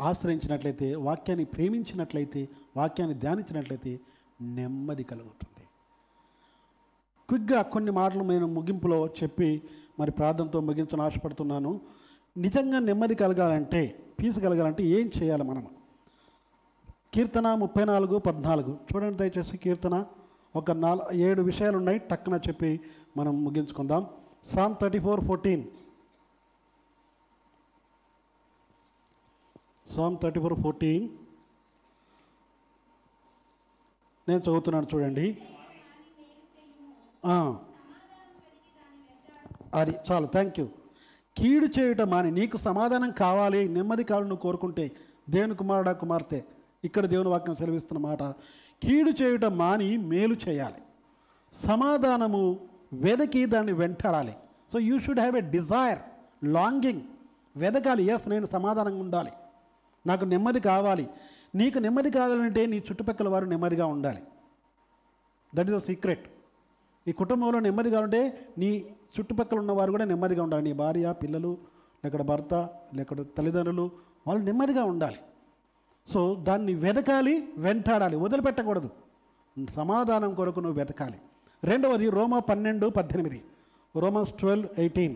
ఆశ్రయించినట్లయితే 0.01 0.95
వాక్యాన్ని 0.95 1.45
ప్రేమించినట్లయితే 1.45 2.49
వాక్యాన్ని 2.77 3.19
ధ్యానించినట్లయితే 3.19 3.99
నెమ్మది 4.41 5.03
కలుగుతుంది. 5.03 5.67
క్విక్గా 7.29 7.61
కొన్ని 7.61 7.91
మాటలు 7.91 8.23
నేను 8.23 8.47
ముగింపులో 8.47 9.07
చెప్పి 9.07 9.61
మరి 9.99 10.11
ప్రార్థనతో 10.11 10.59
ముగించని 10.59 11.01
ఆశపడుతున్నాను. 11.01 11.81
నిజంగా 12.37 12.79
నెమ్మది 12.79 13.15
కలగాలంటే 13.15 13.99
పీసు 14.19 14.39
కలగాలంటే 14.39 14.83
ఏం 14.83 15.11
చేయాలి 15.21 15.43
మనం 15.43 15.67
కీర్తన 17.13 17.53
ముప్పై 17.53 17.85
నాలుగు 17.85 18.17
పద్నాలుగు. 18.17 18.77
చూడండి 18.95 19.17
దయచేసి 19.17 19.57
కీర్తన. 19.57 20.05
ఒక 20.55 20.71
నాలుగు 20.71 21.11
ఏడు 21.11 21.41
విషయాలు 21.41 21.77
ఉన్నాయి 21.77 21.99
టక్కున 21.99 22.39
చెప్పి 22.47 22.79
మనం 23.17 23.43
ముగించుకుందాం. 23.43 24.07
Psalm 24.43 24.75
thirty 24.81 24.99
four 24.99 25.21
fourteen. 25.21 25.63
Psalm 29.87 30.17
thirty 30.23 30.39
four 30.39 30.61
fourteen 30.61 31.09
నేను 34.29 34.39
చదువుతున్నాను 34.39 34.87
చూడండి. 34.95 35.37
అది 39.73 39.93
చాలు. 40.11 40.27
థ్యాంక్ 40.27 40.59
యూ 40.59 40.65
కీడు 41.37 41.67
చేయుట 41.79 42.01
మాని 42.01 42.31
నీకు 42.31 42.57
సమాధానం 42.57 43.11
కావాలి 43.11 43.69
నెమ్మది 43.69 44.03
కావాలి 44.03 44.27
నువ్వు 44.29 44.41
కోరుకుంటే. 44.41 44.91
దేవుని 45.29 45.55
కుమారుడా 45.55 45.93
కుమార్తె 45.93 46.41
ఇక్కడ 46.83 47.05
దేవుని 47.05 47.29
వాక్యం 47.29 47.55
సెలవిస్తున్న 47.55 48.01
మాట. 48.03 48.23
కీడు 48.83 49.23
చేయుట 49.23 49.45
మాని 49.45 49.97
మేలు 49.97 50.35
చేయాలి. 50.47 50.81
సమాధానము 51.53 52.67
వెదకి 52.93 53.45
దాన్ని 53.45 53.73
వెంటాడాలి. 53.73 54.35
So 54.73 54.79
you 54.79 54.99
should 54.99 55.19
have 55.19 55.37
a 55.37 55.41
desire 55.41 55.99
longing 56.45 57.01
వెదకాలి. 57.55 58.03
Yes 58.05 58.29
నేను 58.29 58.45
సమాధానంగా 58.45 58.99
ఉండాలి. 58.99 59.31
నాకు 60.05 60.25
నెమ్మది 60.25 60.59
కావాలి. 60.59 61.09
నీకు 61.55 61.79
నెమ్మది 61.79 62.11
కావాలంటే 62.11 62.65
నీ 62.65 62.77
చుట్టుపక్కల 62.77 63.29
వారు 63.29 63.45
నెమ్మదిగా 63.45 63.85
ఉండాలి. 63.85 64.23
దట్ 65.55 65.69
ఈస్ 65.69 65.75
ద 65.75 65.77
సీక్రెట్ 65.77 66.29
నీ 67.07 67.13
కుటుంబంలో 67.13 67.59
నెమ్మది 67.59 67.91
కావాలంటే 67.91 68.49
నీ 68.57 68.85
చుట్టుపక్కల 69.19 69.59
ఉన్నవారు 69.59 69.91
కూడా 69.91 70.05
నెమ్మదిగా 70.05 70.43
ఉండాలి. 70.43 70.63
నీ 70.63 70.73
భార్య 70.73 71.13
పిల్లలు 71.23 71.57
లేకపోతే 72.05 72.23
భర్త 72.23 72.69
లేకపోతే 72.93 73.23
తల్లిదండ్రులు 73.23 73.91
వాళ్ళు 74.27 74.43
నెమ్మదిగా 74.43 74.83
ఉండాలి. 74.83 75.19
సో 76.07 76.35
దాన్ని 76.35 76.75
వెతకాలి 76.75 77.49
వెంటాడాలి. 77.57 78.15
వదిలిపెట్టకూడదు. 78.15 78.89
సమాధానం 79.73 80.33
కొరకు 80.33 80.59
నువ్వు 80.59 80.77
వెతకాలి. 80.77 81.21
రెండవది 81.63 82.09
రోమా 82.09 82.39
పన్నెండు 82.39 82.87
పద్దెనిమిది. 82.87 83.45
Romans 83.95 84.33
twelve 84.33 84.69
eighteen. 84.77 85.15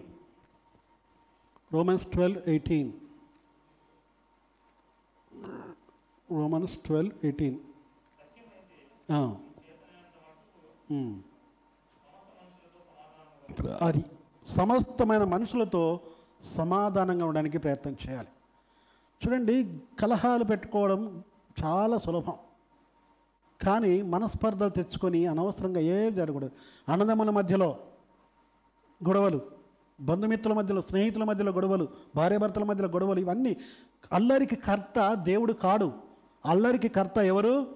Romans 1.74 2.06
twelve 2.06 2.42
eighteen. 2.48 2.92
Romans 6.32 6.78
twelve 6.78 7.14
eighteen 7.24 7.58
అది 13.82 14.06
సమస్తమైన 14.48 15.24
మనుషులతో 15.24 16.00
సమాధానంగా 16.44 17.26
ఉండడానికి 17.26 17.58
ప్రయత్నం 17.58 17.96
చేయాలి. 18.04 18.28
చూడండి 19.22 19.80
కలహాలు 20.00 20.44
పెట్టుకోవడం 20.44 21.24
చాలా 21.64 21.98
సులభం. 21.98 22.38
కానీ 23.66 24.02
మనస్పర్ధలు 24.02 24.70
తెచ్చుకొని 24.70 25.26
అనవసరంగా 25.26 25.80
ఏం 25.80 26.16
జరగకూడదు. 26.16 26.52
అన్నదమ్ముల 26.92 27.30
మధ్యలో 27.30 27.70
గొడవలు 29.08 29.42
బంధుమిత్రుల 30.02 30.56
మధ్యలో 30.56 30.82
స్నేహితుల 30.82 31.24
మధ్యలో 31.24 31.52
గొడవలు 31.52 31.88
భార్యాభర్తల 32.16 32.64
మధ్యలో 32.64 32.90
గొడవలు 32.90 33.20
ఇవన్నీ 33.20 33.58
అల్లరికి 34.14 34.56
కర్త 34.56 35.14
దేవుడు 35.14 35.54
కాడు. 35.54 36.07
అల్లరికి 36.48 36.88
కర్త 36.88 37.18
ఎవరు? 37.18 37.76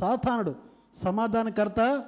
సాతానుడు. 0.00 0.54
సమాధానకర్త 0.94 2.04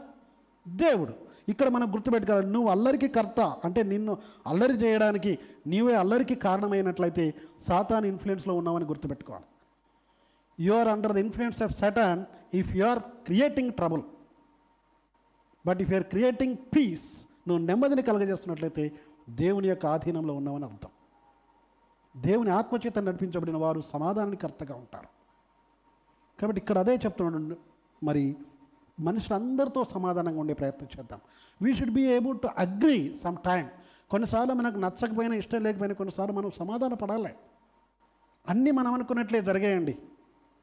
దేవుడు. 0.68 1.14
ఇక్కడ 1.48 1.68
మనం 1.68 1.92
గుర్తుపెట్టుకోవాలి 1.92 2.46
నువ్వు 2.46 2.70
అల్లరికి 2.70 3.08
కర్త 3.08 3.40
అంటే 3.40 3.82
నిన్ను 3.82 4.18
అల్లరి 4.46 4.72
చేయడానికి 4.72 5.38
నీవే 5.66 5.94
అల్లరికి 5.94 6.34
కారణమైనట్లయితే 6.34 7.34
సాతాన్ 7.60 8.06
ఇన్ఫ్లుయెన్స్లో 8.06 8.54
ఉన్నావని 8.54 8.84
గుర్తుపెట్టుకోవాలి. 8.84 9.44
You 10.60 10.74
are 10.74 10.88
under 10.88 11.12
the 11.12 11.16
influence 11.16 11.62
of 11.62 11.72
Satan 11.72 12.24
if 12.54 12.76
you 12.76 12.86
are 12.86 12.98
creating 12.98 13.72
trouble 13.72 14.02
but 15.66 15.80
if 15.80 15.90
you're 15.90 16.04
creating 16.04 16.56
peace 16.76 17.26
నువ్వు 17.48 17.66
నెమ్మదిని 17.66 18.02
కలగజేస్తున్నట్లయితే 18.02 18.92
దేవుని 19.30 19.68
యొక్క 19.68 19.86
ఆధీనంలో 19.86 20.34
ఉన్నావని 20.34 20.64
అర్థం. 20.64 20.88
దేవుని 22.22 22.50
ఆత్మచేత 22.50 22.98
నడిపించబడిన 22.98 23.56
వారు 23.56 23.80
సమాధానానికి 23.80 24.42
కర్తగా 24.42 24.74
ఉంటారు. 24.74 25.21
కాబట్టి 26.42 26.60
ఇక్కడ 26.60 26.78
అదే 26.78 26.96
చెప్తున్నాడు 26.96 27.56
మరి 28.02 28.36
మనుషులందరితో 29.00 29.84
సమాధానంగా 29.84 30.40
ఉండే 30.40 30.54
ప్రయత్నం 30.54 30.88
చేద్దాం. 30.98 31.20
We 31.62 31.74
should 31.74 31.90
be 31.90 32.02
able 32.02 32.40
to 32.40 32.48
agree 32.58 33.14
some 33.14 33.36
time 33.36 33.68
కొన్నిసార్లు 34.10 34.54
మనకు 34.54 34.78
నచ్చకపోయినా 34.78 35.34
ఇష్టం 35.34 35.62
లేకపోయినా 35.62 35.94
కొన్నిసార్లు 35.94 36.34
మనం 36.34 36.50
సమాధాన 36.50 36.94
పడాలి. 36.94 37.34
అన్నీ 38.48 38.70
మనం 38.70 38.94
అనుకున్నట్లే 38.94 39.42
జరిగాయండి. 39.42 39.98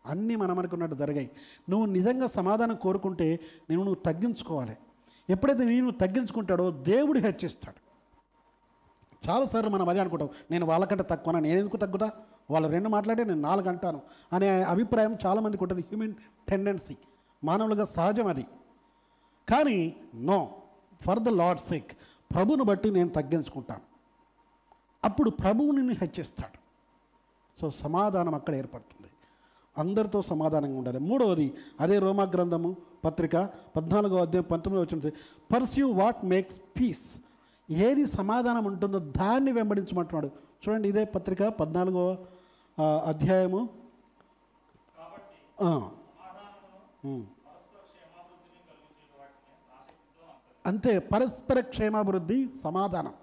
అన్నీ 0.05 0.35
మనం 0.35 0.59
అనుకున్నట్టు 0.59 0.95
జరిగాయి. 0.95 1.31
నువ్వు 1.69 1.85
నిజంగా 1.85 2.27
సమాధానం 2.27 2.75
కోరుకుంటే 2.75 3.39
నేను 3.69 3.83
నువ్వు 3.83 4.01
తగ్గించుకోవాలి. 4.01 4.77
ఎప్పుడైతే 5.29 5.63
నేను 5.63 5.91
తగ్గించుకుంటాడో 5.91 6.71
దేవుడు 6.71 7.19
హెచ్చిస్తాడు. 7.19 7.89
చాలాసార్లు 9.29 9.69
మనం 9.69 9.89
అదే 9.89 9.99
అనుకుంటాం. 9.99 10.29
నేను 10.51 10.65
వాళ్ళకంటే 10.65 11.03
తక్కువ 11.03 11.33
నేను 11.33 11.59
ఎందుకు 11.59 11.77
తగ్గుతా? 11.77 12.11
వాళ్ళు 12.49 12.67
రెండు 12.67 12.89
మాట్లాడే 12.89 13.23
నేను 13.23 13.41
నాలుగు 13.41 13.69
అంటాను 13.69 14.01
అనే 14.33 14.63
అభిప్రాయం 14.63 15.17
చాలామందికి 15.25 15.63
ఉంటుంది. 15.63 15.81
హ్యూమన్ 15.81 16.13
టెండెన్సీ 16.49 16.97
మానవులుగా 17.43 17.85
సహజం 17.85 18.27
అది. 18.27 18.45
కానీ 19.49 19.95
no 20.15 20.61
for 21.01 21.19
the 21.19 21.29
Lord 21.29 21.61
sake 21.61 21.91
ప్రభుని 22.33 22.63
బట్టి 22.63 22.91
నేను 22.91 23.09
తగ్గించుకుంటాను. 23.09 23.81
అప్పుడు 25.03 25.29
ప్రభువు 25.29 25.71
నిన్ను 25.71 25.93
హెచ్చిస్తాడు. 25.93 26.59
సో 27.61 27.69
సమాధానం 27.69 28.35
అక్కడ 28.35 28.55
ఏర్పడుతుంది. 28.55 29.11
అందరితో 29.77 30.21
సమాధానంగా 30.21 30.77
ఉండాలి. 30.77 30.99
మూడవది 30.99 31.53
అదే 31.79 31.99
రోమా 31.99 32.23
గ్రంథము 32.23 32.77
పత్రిక 33.05 33.35
పద్నాలుగో 33.75 34.17
అధ్యాయం 34.17 34.45
పంతొమ్మిది 34.51 34.95
వచ్చిన 34.95 35.11
పర్స్యూ 35.51 35.91
వాట్ 35.91 36.25
మేక్స్ 36.25 36.61
పీస్ 36.79 37.21
ఏది 37.69 38.05
సమాధానం 38.07 38.65
ఉంటుందో 38.65 38.99
దాన్ని 38.99 39.51
వెంబడించమంటున్నాడు. 39.51 40.29
చూడండి 40.61 40.89
ఇదే 40.89 41.03
పత్రిక 41.05 41.43
పద్నాలుగో 41.43 42.05
అధ్యాయము. 43.05 43.69
అంతే 50.65 50.99
పరస్పర 50.99 51.59
క్షేమాభివృద్ధి 51.59 52.49
సమాధానం. 52.63 53.13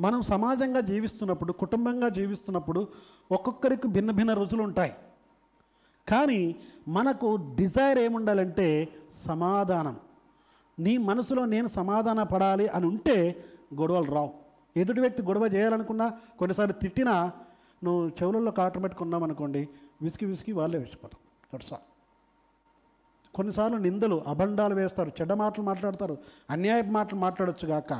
మనం 0.00 0.22
సమాజంగా 0.22 0.80
జీవిస్తున్నప్పుడు 0.80 1.52
కుటుంబంగా 1.52 2.08
జీవిస్తున్నప్పుడు 2.08 2.88
ఒక్కొక్కరికి 3.32 3.88
భిన్న 3.88 4.10
భిన్న 4.10 4.34
రుచులు 4.34 4.62
ఉంటాయి. 4.62 4.94
కానీ 6.08 6.56
మనకు 6.88 7.54
డిజైర్ 7.54 7.98
ఏముండాలంటే 7.98 8.88
సమాధానం. 9.12 9.96
నీ 10.78 10.98
మనసులో 10.98 11.44
నేను 11.44 11.68
సమాధాన 11.68 12.22
పడాలి 12.22 12.68
అని 12.68 12.86
ఉంటే 12.86 13.44
గొడవలు 13.80 14.10
రావు. 14.16 14.30
ఎదుటి 14.76 15.00
వ్యక్తి 15.00 15.22
గొడవ 15.22 15.46
చేయాలనుకున్నా 15.54 16.06
కొన్నిసార్లు 16.38 16.74
తిట్టినా 16.82 17.14
నువ్వు 17.84 18.02
చెవులలో 18.08 18.50
కాటం 18.50 18.82
పెట్టుకున్నాం 18.82 19.22
అనుకోండి 19.22 19.62
విసికి 20.02 20.26
విసికి 20.26 20.52
వాళ్ళే 20.52 20.78
విసిపోతాం 20.78 21.20
దట్స్ 21.54 21.72
ఆల్ 21.72 21.86
కొన్నిసార్లు 23.34 23.76
నిందలు 23.76 24.16
అబండాలు 24.26 24.74
వేస్తారు 24.74 25.10
చెడ్డ 25.20 25.32
మాటలు 25.32 25.64
మాట్లాడతారు 25.64 26.18
అన్యాయపు 26.50 26.90
మాటలు 26.90 27.18
మాట్లాడొచ్చు 27.18 27.66
గాక. 27.68 27.92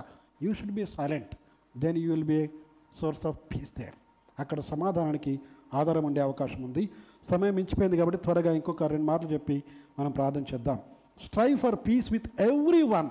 You 0.42 0.50
should 0.54 0.72
be 0.72 0.84
silent 0.86 1.32
then 1.76 1.98
you 1.98 2.10
will 2.10 2.24
be 2.24 2.40
source 3.00 3.26
of 3.26 3.38
peace 3.52 3.72
there 3.78 3.96
అక్కడ 4.38 4.60
సమాధానానికి 4.60 5.40
ఆధారం 5.74 6.04
ఉండే 6.04 6.20
అవకాశం 6.20 6.62
ఉంది. 6.62 6.90
సమయం 7.30 7.54
మించిపోయింది 7.54 7.96
కాబట్టి 7.96 8.18
త్వరగా 8.24 8.52
ఇంకొక 8.52 8.82
రెండు 8.92 9.06
మాటలు 9.06 9.30
చెప్పి 9.32 9.56
మనం 9.98 10.10
ప్రార్థన 10.10 10.44
చేద్దాం. 10.54 10.78
Strive 11.24 11.58
for 11.58 11.76
peace 11.86 12.12
with 12.12 12.28
every 12.42 12.82
one 12.82 13.08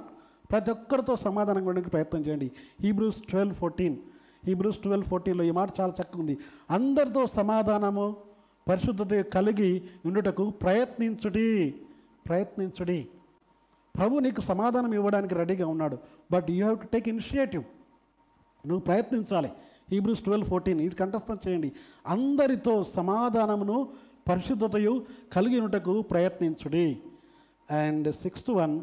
ప్రతి 0.51 0.71
ఒక్కరితో 0.71 1.15
సమాధానం 1.15 1.59
ఇవ్వడానికి 1.59 1.89
ప్రయత్నం 1.89 2.21
చేయండి. 2.25 2.51
Hebrews 2.81 3.21
twelve 3.29 3.55
fourteen 3.55 3.97
Hebrews 4.47 4.77
twelve 4.77 5.07
ఫోర్టీన్లో 5.07 5.43
ఈ 5.43 5.51
మాట 5.51 5.69
చాలా 5.79 5.93
చక్కగా 5.99 6.19
ఉంది. 6.21 6.37
అందరితో 6.69 7.27
సమాధానము 7.27 8.05
పరిశుద్ధత 8.67 9.21
కలిగి 9.35 9.71
ఉండుటకు 10.05 10.49
ప్రయత్నించుడి 10.63 11.75
ప్రయత్నించుడి. 12.27 12.99
ప్రభు 13.97 14.19
నీకు 14.25 14.41
సమాధానం 14.41 14.93
ఇవ్వడానికి 14.93 15.35
రెడీగా 15.35 15.67
ఉన్నాడు. 15.67 15.97
But 16.31 16.47
you 16.51 16.61
have 16.65 16.79
to 16.79 16.87
take 16.93 17.07
initiative 17.09 17.63
నువ్వు 18.67 18.83
ప్రయత్నించాలి. 18.89 19.51
హీబ్రూస్ 19.91 20.21
ట్వెల్వ్ 20.25 20.47
ఫోర్టీన్ 20.49 20.81
ఇది 20.81 20.95
కంఠస్థం 20.95 21.37
చేయండి. 21.47 21.71
అందరితో 22.07 22.83
సమాధానమును 22.83 23.77
పరిశుద్ధతయు 24.29 24.93
కలిగినటకు 25.33 26.01
ప్రయత్నించుడి. 26.01 26.87
And 27.69 28.07
sixth 28.15 28.51
one 28.61 28.75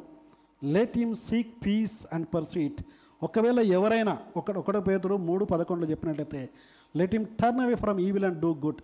let 0.64 0.98
him 0.98 1.14
seek 1.14 1.66
peace 1.66 2.06
and 2.12 2.26
pursue 2.34 2.82
ఒకవేళ 3.22 3.58
ఎవరైనా 3.58 4.18
ఒక 4.36 4.50
ఒకటో 4.50 4.80
పేతుడు 4.80 5.16
మూడు 5.16 5.44
పదకొండులో 5.44 5.90
చెప్పినట్లయితే 5.90 6.50
let 6.96 7.14
him 7.14 7.26
turn 7.26 7.60
away 7.60 7.74
from 7.74 8.00
evil 8.00 8.24
and 8.24 8.40
do 8.40 8.54
good 8.54 8.82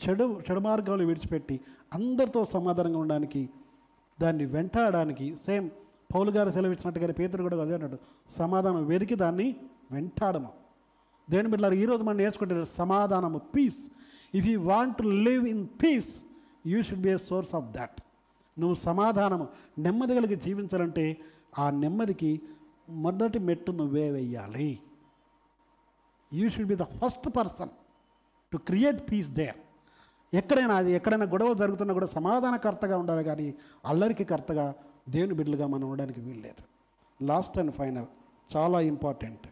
చెడు 0.00 0.40
చెడు 0.50 0.60
మార్గాలు 0.60 1.04
విడిచిపెట్టి 1.04 1.60
అందరితో 1.94 2.44
సమాధానంగా 2.44 2.98
ఉండడానికి 2.98 3.50
దాన్ని 4.20 4.46
వెంటాడడానికి 4.46 5.36
సేమ్ 5.36 5.70
పౌలు 6.14 6.30
గారు 6.30 6.50
సెలవిచ్చినట్టుగా 6.50 7.12
పేతుడు 7.12 7.42
కూడా 7.42 7.62
అదే 7.62 7.74
అన్నాడు. 7.74 7.98
సమాధానం 8.30 8.86
వెతికి 8.86 9.14
దాన్ని 9.14 9.56
వెంటాడము. 9.90 10.48
దేని 11.30 11.48
బిడ్డలారు 11.48 11.74
ఈరోజు 11.74 12.04
మనం 12.04 12.16
నేర్చుకుంటే 12.16 12.64
సమాధానము 12.64 13.38
peace 13.38 13.90
if 14.34 14.46
you 14.46 14.60
want 14.60 14.96
to 14.96 15.02
live 15.02 15.48
in 15.48 15.66
peace 15.66 16.24
you 16.66 16.82
should 16.82 17.00
be 17.00 17.10
a 17.10 17.16
source 17.16 17.54
of 17.54 17.64
that 17.64 18.02
నువ్వు 18.58 18.74
సమాధానము 18.74 19.48
నెమ్మది 19.78 20.14
కలిగి 20.14 20.36
జీవించాలంటే 20.36 21.16
ఆ 21.58 21.70
నెమ్మదికి 21.70 22.42
మొదటి 22.88 23.38
మెట్టు 23.38 23.72
నువ్వే 23.72 24.10
వెయ్యాలి 24.10 24.80
you 26.32 26.48
should 26.48 26.66
be 26.66 26.76
the 26.76 26.82
first 26.82 27.36
person 27.36 27.72
to 28.52 28.56
create 28.58 29.10
peace 29.10 29.30
there 29.30 29.58
ఎక్కడైనా 30.34 30.74
అది 30.74 30.92
ఎక్కడైనా 30.92 31.24
గొడవ 31.24 31.54
జరుగుతున్నా 31.54 31.94
కూడా 31.94 32.06
సమాధానకర్తగా 32.06 32.98
ఉండాలి 32.98 33.24
కానీ 33.24 33.54
అల్లరికి 33.84 34.24
కర్తగా 34.24 34.74
దేవుని 35.08 35.34
బిడ్డలుగా 35.34 35.66
మనం 35.66 35.90
ఉండడానికి 35.90 36.20
వీల్లేదు. 36.20 36.62
లాస్ట్ 37.24 37.58
అండ్ 37.58 37.72
ఫైనల్ 37.72 38.06
చాలా 38.56 38.80
ఇంపార్టెంట్ 38.80 39.46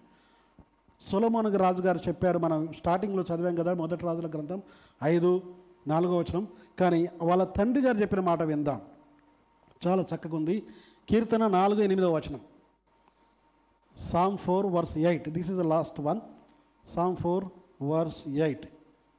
సొలమోన్ 1.00 1.58
రాజు 1.58 1.82
గారు 1.82 2.00
చెప్పారు 2.08 2.38
మనం 2.38 2.72
స్టార్టింగ్లో 2.72 3.22
చదివాం 3.22 3.54
కదా 3.54 3.74
మొదటి 3.74 4.04
రాజుల 4.04 4.28
గ్రంథం 4.28 4.62
ఐదు 5.02 5.54
నాలుగో 5.88 6.18
వచనం. 6.18 6.48
కానీ 6.80 7.08
వాళ్ళ 7.22 7.44
తండ్రి 7.44 7.82
గారు 7.82 7.96
చెప్పిన 7.96 8.20
మాట 8.20 8.42
విందాం. 8.42 8.80
చాలా 9.86 10.02
చక్కగా 10.10 10.36
ఉంది. 10.40 10.56
కీర్తన 11.08 11.46
నాలుగు 11.58 11.80
ఎనిమిదో 11.86 12.08
వచనం. 12.16 12.42
Psalm 13.96 14.36
four 14.44 14.66
verse 14.76 14.96
eight 15.10 15.26
this 15.36 15.50
is 15.52 15.58
the 15.62 15.64
last 15.74 15.98
one 16.08 16.20
Psalm 16.94 17.16
four 17.22 17.44
verse 17.90 18.20
eight 18.46 18.66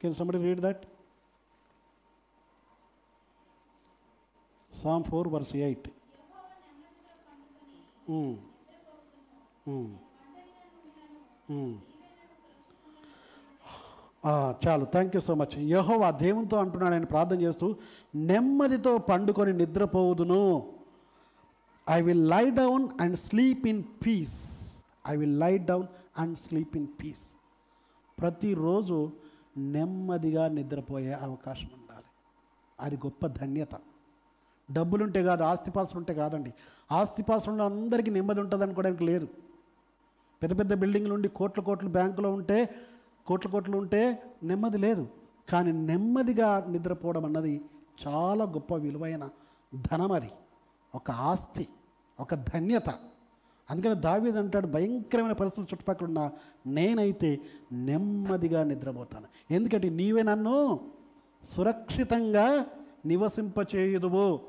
can 0.02 0.14
somebody 0.18 0.38
read 0.46 0.62
that 0.66 0.82
Psalm 4.72 5.04
four 5.10 5.28
verse 5.34 5.54
eight 5.66 5.88
చాలు. 14.26 14.84
థ్యాంక్ 14.84 15.16
యూ 15.16 15.20
సో 15.20 15.34
మచ్ 15.34 15.58
యహోవా 15.58 16.10
దేవునితో 16.10 16.56
అంటున్నాడు. 16.56 16.94
ఆయన 16.94 17.04
ప్రార్థన 17.04 17.40
చేస్తూ 17.40 17.76
నెమ్మదితో 18.14 18.98
పండుకొని 18.98 19.52
నిద్రపోవుదును. 19.52 20.72
I 21.90 22.02
will 22.02 22.30
lie 22.30 22.50
down 22.50 22.88
and 23.00 23.16
sleep 23.16 23.66
in 23.66 23.82
peace 24.06 24.38
I 25.08 25.16
will 25.16 25.40
lie 25.40 25.58
down 25.58 25.86
and 26.18 26.38
sleep 26.38 26.76
in 26.76 26.86
peace 26.86 27.36
ప్రతిరోజు 28.18 29.12
నెమ్మదిగా 29.56 30.48
నిద్రపోయే 30.48 31.12
అవకాశం 31.12 31.70
ఉండాలి. 31.78 32.04
అది 32.80 32.96
గొప్ప 32.96 33.26
ధన్యత. 33.26 33.74
డబ్బులుంటే 34.72 35.24
కాదు 35.24 35.42
ఆస్తిపాస్తులు 35.42 35.98
ఉంటే 35.98 36.14
కాదండి. 36.14 36.52
ఆస్తిపాస్తులు 36.92 37.62
అందరికీ 37.62 38.10
నెమ్మది 38.10 38.40
ఉంటుంది 38.40 38.64
అనుకోవడానికి 38.64 39.04
లేదు. 39.04 39.28
పెద్ద 40.42 40.58
పెద్ద 40.58 40.74
బిల్డింగ్లు 40.74 41.14
ఉండి 41.14 41.28
కోట్ల 41.28 41.62
కోట్లు 41.62 41.88
బ్యాంకులో 41.88 42.32
ఉంటే 42.32 42.70
కోట్ల 43.28 43.50
కోట్లు 43.50 43.76
ఉంటే 43.76 44.22
నెమ్మది 44.42 44.78
లేదు. 44.78 45.08
కానీ 45.48 45.72
నెమ్మదిగా 45.72 46.66
నిద్రపోవడం 46.68 47.24
అన్నది 47.24 47.64
చాలా 48.06 48.44
గొప్ప 48.44 48.74
విలువైన 48.74 49.28
ధనం 49.92 50.12
అది. 50.12 50.30
ఒక 50.94 51.10
ఆస్తి 51.10 51.68
ఒక 52.20 52.34
ధన్యత. 52.34 52.90
అందుకని 53.70 53.94
దావీద్ 53.94 54.36
అంటాడు 54.36 54.66
భయంకరమైన 54.66 55.32
పరిస్థితులు 55.32 55.74
చుట్టుపక్కల 55.74 56.06
ఉన్న 56.06 56.30
నేనైతే 56.66 57.40
నెమ్మదిగా 57.72 58.64
నిద్రపోతాను. 58.64 59.26
ఎందుకంటే 59.50 59.90
నీవే 59.90 60.22
నన్ను 60.22 60.80
సురక్షితంగా 61.44 62.66
నివసింపచేయుదువు. 63.06 64.40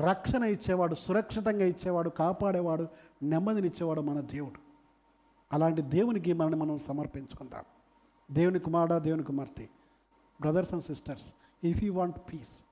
రక్షణ 0.00 0.44
ఇచ్చేవాడు 0.44 0.94
సురక్షితంగా 0.94 1.64
ఇచ్చేవాడు 1.64 2.10
కాపాడేవాడు 2.10 2.86
నెమ్మదినిచ్చేవాడు 3.22 4.00
మన 4.00 4.20
దేవుడు. 4.20 4.60
అలాంటి 5.52 5.82
దేవునికి 5.82 6.32
మనల్ని 6.32 6.58
మనం 6.58 6.78
సమర్పించుకుందాం. 6.78 7.64
దేవుని 8.30 8.58
కుమారుడా 8.58 8.98
దేవుని 8.98 9.22
కుమార్తె 9.22 9.66
brothers 10.40 10.74
and 10.74 10.84
sisters 10.84 11.34
if 11.64 11.84
you 11.84 11.92
want 11.94 12.18
peace 12.18 12.64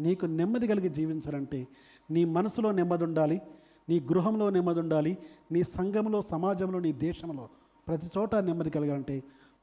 నీకు 0.00 0.26
నెమ్మది 0.26 0.66
కలిగి 0.66 0.88
జీవించాలంటే 0.88 1.68
నీ 2.10 2.24
మనసులో 2.24 2.72
నెమ్మది 2.72 3.04
ఉండాలి 3.04 3.42
నీ 3.88 4.00
గృహంలో 4.00 4.50
నెమ్మది 4.50 4.80
ఉండాలి 4.80 5.18
నీ 5.52 5.62
సంఘంలో 5.62 6.22
సమాజంలో 6.22 6.78
నీ 6.78 6.92
దేశంలో 6.92 7.48
ప్రతి 7.88 8.10
చోట 8.18 8.34
నెమ్మది 8.34 8.70
కలగాలంటే 8.70 9.22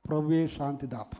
ప్రభువే 0.09 0.47
శాంతిదాత. 0.47 1.17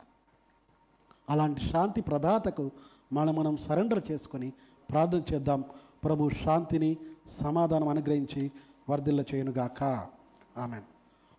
అలాంటి 1.29 1.61
శాంతి 1.61 2.01
ప్రదాతకు 2.01 2.71
మనం 3.13 3.35
మనం 3.35 3.57
సరెండర్ 3.57 4.11
చేసుకొని 4.11 4.53
ప్రార్థన 4.91 5.21
చేద్దాం. 5.33 5.63
ప్రభు 6.03 6.29
శాంతిని 6.29 6.97
సమాధానం 7.27 7.87
అనుగ్రహించి 7.87 8.51
వర్ధిల్ల 8.89 9.21
చేయనుగాక 9.21 9.83
ఆమె 10.57 10.81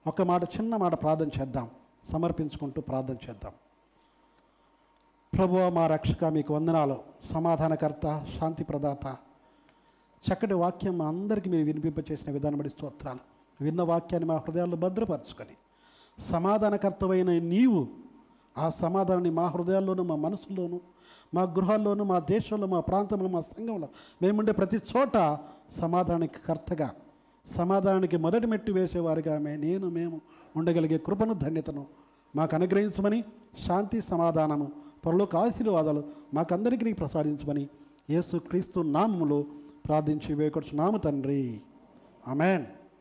ఒక 0.06 0.22
మాట 0.22 0.44
చిన్న 0.44 0.76
మాట 0.76 1.02
ప్రార్థన 1.02 1.28
చేద్దాం. 1.40 1.70
సమర్పించుకుంటూ 2.12 2.80
ప్రార్థన 2.80 3.16
చేద్దాం. 3.26 3.54
ప్రభు 5.32 5.56
మా 5.78 5.86
రక్షక 5.86 6.24
మీకు 6.24 6.54
వందనాలు. 6.54 6.96
సమాధానకర్త 7.20 8.06
శాంతి 8.34 8.64
ప్రదాత 8.64 9.06
చక్కటి 10.24 10.54
వాక్యం 10.54 10.98
మా 10.98 11.06
అందరికీ 11.08 11.50
మీరు 11.50 11.64
వినిపింపచేసిన 11.64 12.32
విధానం 12.32 12.58
బడి 12.58 12.68
స్తోత్రాలు. 12.68 13.22
విన్న 13.60 13.82
వాక్యాన్ని 13.82 14.28
మా 14.28 14.36
హృదయాల్లో 14.36 14.76
భద్రపరచుకొని 14.76 15.56
సమాధానకర్తమైన 16.18 17.30
నీవు 17.38 17.80
ఆ 18.58 18.68
సమాధానాన్ని 18.68 19.30
మా 19.30 19.46
హృదయాల్లోనూ 19.46 20.02
మా 20.02 20.16
మనసుల్లోనూ 20.16 20.78
మా 21.34 21.42
గృహాల్లోనూ 21.42 22.04
మా 22.04 22.18
దేశంలో 22.18 22.66
మా 22.66 22.80
ప్రాంతంలో 22.80 23.28
మా 23.28 23.40
సంఘంలో 23.40 23.88
మేముండే 24.22 24.52
ప్రతి 24.52 24.78
చోట 24.90 25.16
సమాధానానికి 25.70 26.40
కర్తగా 26.46 26.88
సమాధానానికి 27.46 28.16
మొదటి 28.16 28.46
మెట్టు 28.46 28.72
వేసేవారుగా 28.72 29.36
ఆమె. 29.36 29.56
నేను 29.56 29.88
మేము 29.88 30.20
ఉండగలిగే 30.56 30.98
కృపను 30.98 31.34
ధన్యతను 31.34 31.86
మాకు 32.36 32.54
అనుగ్రహించమని 32.54 33.24
శాంతి 33.66 34.00
సమాధానము 34.00 34.72
పరలోక 35.06 35.36
ఆశీర్వాదాలు 35.36 36.04
మాకందరికీ 36.34 36.92
ప్రసాదించమని 36.92 37.68
యేసు 38.10 38.36
క్రీస్తు 38.36 38.80
నామములో 38.80 39.44
ప్రార్థించి 39.86 40.34
వేకొచ్చున్నాము 40.34 40.98
తండ్రి. 40.98 41.60
అమెన్ 42.28 42.64